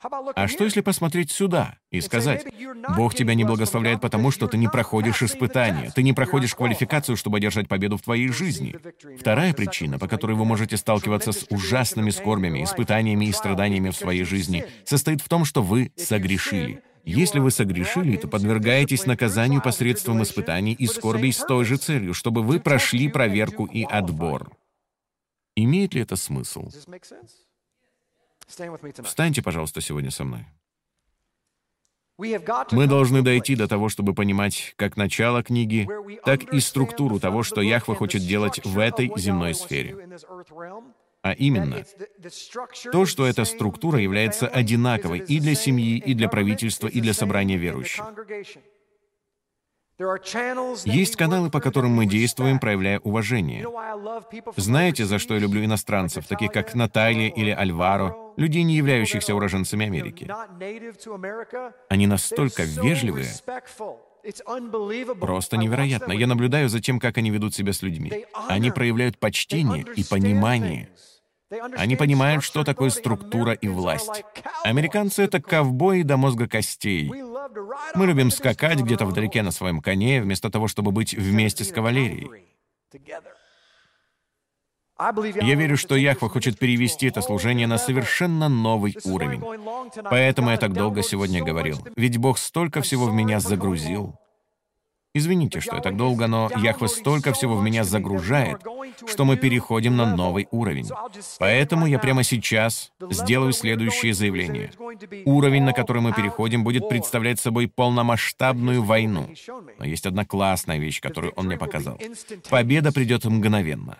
[0.00, 2.46] А что если посмотреть сюда и сказать,
[2.96, 7.38] Бог тебя не благословляет потому, что ты не проходишь испытания, ты не проходишь квалификацию, чтобы
[7.38, 8.76] одержать победу в твоей жизни.
[9.18, 14.22] Вторая причина, по которой вы можете сталкиваться с ужасными скорбями, испытаниями и страданиями в своей
[14.22, 16.82] жизни, состоит в том, что вы согрешили.
[17.04, 22.42] Если вы согрешили, то подвергаетесь наказанию посредством испытаний и скорбей с той же целью, чтобы
[22.42, 24.52] вы прошли проверку и отбор.
[25.56, 26.70] Имеет ли это смысл?
[29.04, 30.46] Встаньте, пожалуйста, сегодня со мной.
[32.18, 35.88] Мы должны дойти до того, чтобы понимать как начало книги,
[36.24, 39.96] так и структуру того, что Яхва хочет делать в этой земной сфере.
[41.22, 41.84] А именно,
[42.92, 47.56] то, что эта структура является одинаковой и для семьи, и для правительства, и для собрания
[47.56, 48.04] верующих.
[50.84, 53.66] Есть каналы, по которым мы действуем, проявляя уважение.
[54.56, 59.86] Знаете, за что я люблю иностранцев, таких как Наталья или Альваро, людей, не являющихся уроженцами
[59.86, 60.30] Америки?
[61.88, 63.28] Они настолько вежливые,
[65.20, 66.12] Просто невероятно.
[66.12, 68.26] Я наблюдаю за тем, как они ведут себя с людьми.
[68.48, 70.88] Они проявляют почтение и понимание.
[71.76, 74.24] Они понимают, что такое структура и власть.
[74.64, 77.10] Американцы— это ковбои до мозга костей.
[77.94, 82.28] Мы любим скакать где-то вдалеке на своем коне, вместо того, чтобы быть вместе с кавалерией.
[85.00, 89.42] Я верю, что Яхва хочет перевести это служение на совершенно новый уровень.
[90.10, 91.78] Поэтому я так долго сегодня говорил.
[91.96, 94.18] Ведь Бог столько всего в меня загрузил.
[95.14, 98.58] Извините, что я так долго, но Яхве столько всего в меня загружает,
[99.06, 100.88] что мы переходим на новый уровень.
[101.38, 104.70] Поэтому я прямо сейчас сделаю следующее заявление.
[105.24, 109.30] Уровень, на который мы переходим, будет представлять собой полномасштабную войну.
[109.78, 111.98] Но есть одна классная вещь, которую он мне показал.
[112.50, 113.98] Победа придет мгновенно.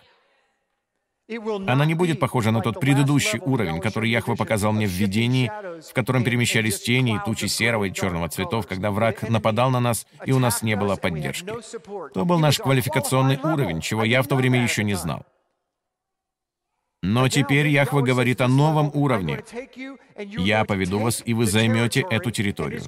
[1.67, 5.51] Она не будет похожа на тот предыдущий уровень, который Яхва показал мне в видении,
[5.81, 10.07] в котором перемещались тени и тучи серого и черного цветов, когда враг нападал на нас,
[10.25, 11.51] и у нас не было поддержки.
[12.13, 15.25] То был наш квалификационный уровень, чего я в то время еще не знал.
[17.01, 19.43] Но теперь Яхва говорит о новом уровне.
[20.17, 22.81] «Я поведу вас, и вы займете эту территорию».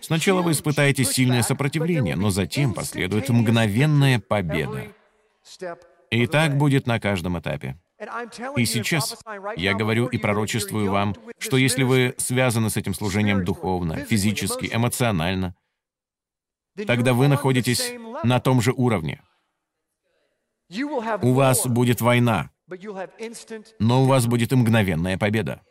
[0.00, 4.86] Сначала вы испытаете сильное сопротивление, но затем последует мгновенная победа.
[6.10, 7.78] И так будет на каждом этапе.
[8.56, 9.16] И сейчас
[9.56, 15.54] я говорю и пророчествую вам, что если вы связаны с этим служением духовно, физически, эмоционально,
[16.86, 17.92] тогда вы находитесь
[18.24, 19.22] на том же уровне.
[21.22, 22.50] У вас будет война,
[23.78, 25.62] но у вас будет и мгновенная победа.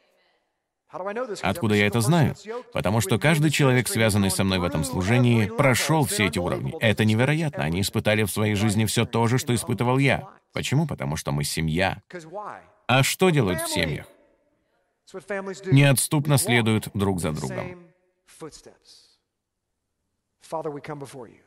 [1.42, 2.36] Откуда я это знаю?
[2.74, 6.74] Потому что каждый человек, связанный со мной в этом служении, прошел все эти уровни.
[6.80, 7.64] Это невероятно.
[7.64, 10.28] Они испытали в своей жизни все то же, что испытывал я.
[10.52, 10.88] Почему?
[10.88, 12.02] Потому что мы семья.
[12.88, 14.08] А что делают в семьях?
[15.72, 17.78] Неотступно следуют друг за другом.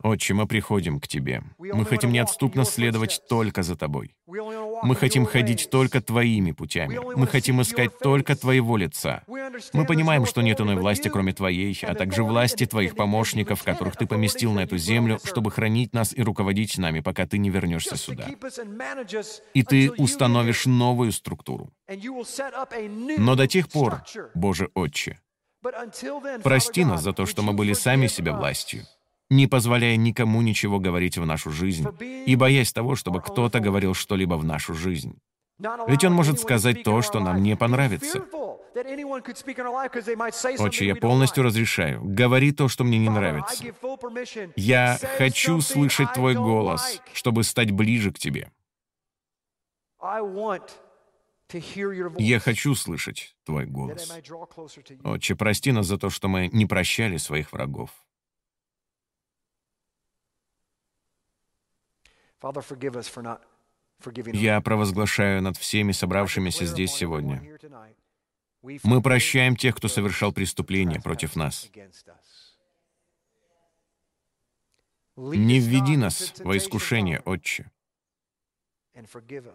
[0.03, 1.43] Отче, мы приходим к Тебе.
[1.59, 4.15] Мы хотим неотступно следовать только за Тобой.
[4.27, 6.99] Мы хотим ходить только Твоими путями.
[7.16, 9.24] Мы хотим искать только Твоего лица.
[9.73, 14.07] Мы понимаем, что нет иной власти, кроме Твоей, а также власти Твоих помощников, которых Ты
[14.07, 18.29] поместил на эту землю, чтобы хранить нас и руководить нами, пока Ты не вернешься сюда.
[19.55, 21.73] И Ты установишь новую структуру.
[23.19, 24.03] Но до тех пор,
[24.35, 25.19] Боже Отче,
[26.43, 28.85] Прости нас за то, что мы были сами себе властью,
[29.31, 31.87] не позволяя никому ничего говорить в нашу жизнь
[32.27, 35.19] и боясь того, чтобы кто-то говорил что-либо в нашу жизнь.
[35.87, 38.25] Ведь он может сказать то, что нам не понравится.
[40.59, 42.01] Отче, я полностью разрешаю.
[42.03, 43.65] Говори то, что мне не нравится.
[44.57, 48.51] Я хочу слышать Твой голос, чтобы стать ближе к Тебе.
[52.19, 54.12] Я хочу слышать Твой голос.
[55.05, 57.91] Отче, прости нас за то, что мы не прощали своих врагов.
[64.33, 67.59] Я провозглашаю над всеми собравшимися здесь сегодня.
[68.62, 71.70] Мы прощаем тех, кто совершал преступления против нас.
[75.16, 77.70] Не введи нас во искушение, Отче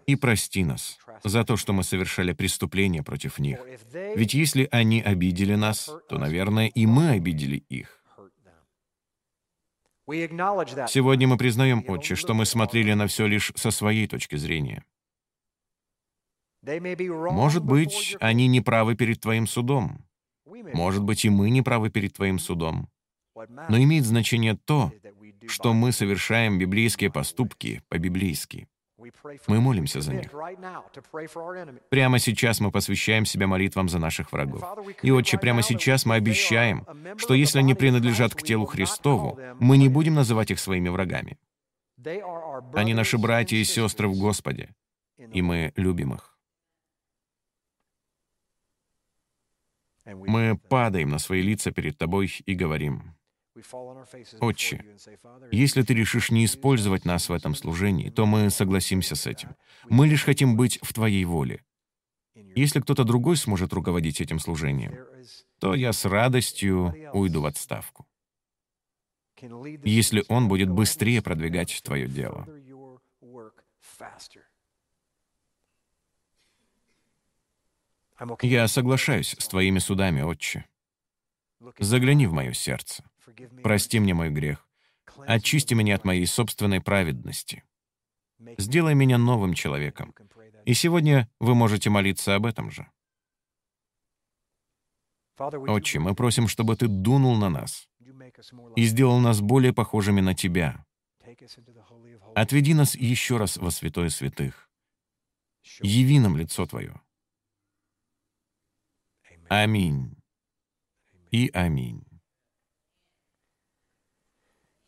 [0.06, 3.60] и прости нас за то, что мы совершали преступления против них.
[3.92, 8.02] Ведь если они обидели нас, то, наверное, и мы обидели их.
[10.08, 14.84] Сегодня мы признаем, Отче, что мы смотрели на все лишь со своей точки зрения.
[16.62, 20.04] Может быть, они не правы перед Твоим судом.
[20.46, 22.88] Может быть, и мы не правы перед Твоим судом.
[23.68, 24.92] Но имеет значение то,
[25.46, 28.66] что мы совершаем библейские поступки по-библейски.
[29.46, 30.30] Мы молимся за них.
[31.88, 34.62] Прямо сейчас мы посвящаем себя молитвам за наших врагов.
[35.02, 36.86] И, Отче, прямо сейчас мы обещаем,
[37.16, 41.38] что если они принадлежат к телу Христову, мы не будем называть их своими врагами.
[42.74, 44.74] Они наши братья и сестры в Господе,
[45.18, 46.38] и мы любим их.
[50.04, 53.17] Мы падаем на свои лица перед Тобой и говорим,
[54.40, 54.84] Отче,
[55.50, 59.56] если ты решишь не использовать нас в этом служении, то мы согласимся с этим.
[59.88, 61.62] Мы лишь хотим быть в Твоей воле.
[62.54, 64.96] Если кто-то другой сможет руководить этим служением,
[65.58, 68.06] то я с радостью уйду в отставку.
[69.84, 72.46] Если он будет быстрее продвигать Твое дело.
[78.42, 80.66] Я соглашаюсь с Твоими судами, Отче.
[81.78, 83.07] Загляни в мое сердце.
[83.62, 84.66] Прости мне мой грех.
[85.26, 87.64] Очисти меня от моей собственной праведности.
[88.56, 90.14] Сделай меня новым человеком.
[90.64, 92.86] И сегодня вы можете молиться об этом же.
[95.38, 97.88] Отче, мы просим, чтобы Ты дунул на нас
[98.76, 100.84] и сделал нас более похожими на Тебя.
[102.34, 104.68] Отведи нас еще раз во святое святых.
[105.80, 107.00] Яви нам лицо Твое.
[109.48, 110.16] Аминь
[111.30, 112.07] и аминь.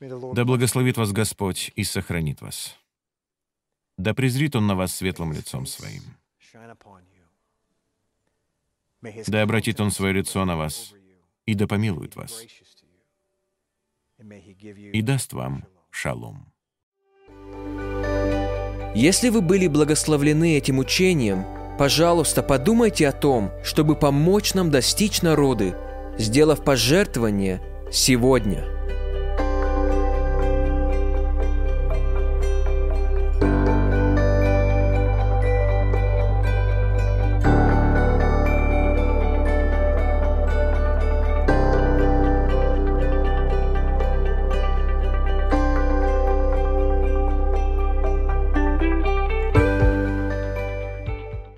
[0.01, 2.77] Да благословит вас Господь и сохранит вас.
[3.99, 6.03] Да презрит Он на вас светлым лицом Своим.
[9.27, 10.95] Да обратит Он свое лицо на вас
[11.47, 12.43] и да помилует вас.
[14.19, 16.53] И даст вам Шалом.
[18.95, 21.45] Если вы были благословлены этим учением,
[21.79, 25.75] пожалуйста, подумайте о том, чтобы помочь нам достичь народы,
[26.19, 27.63] сделав пожертвование
[27.93, 28.67] сегодня–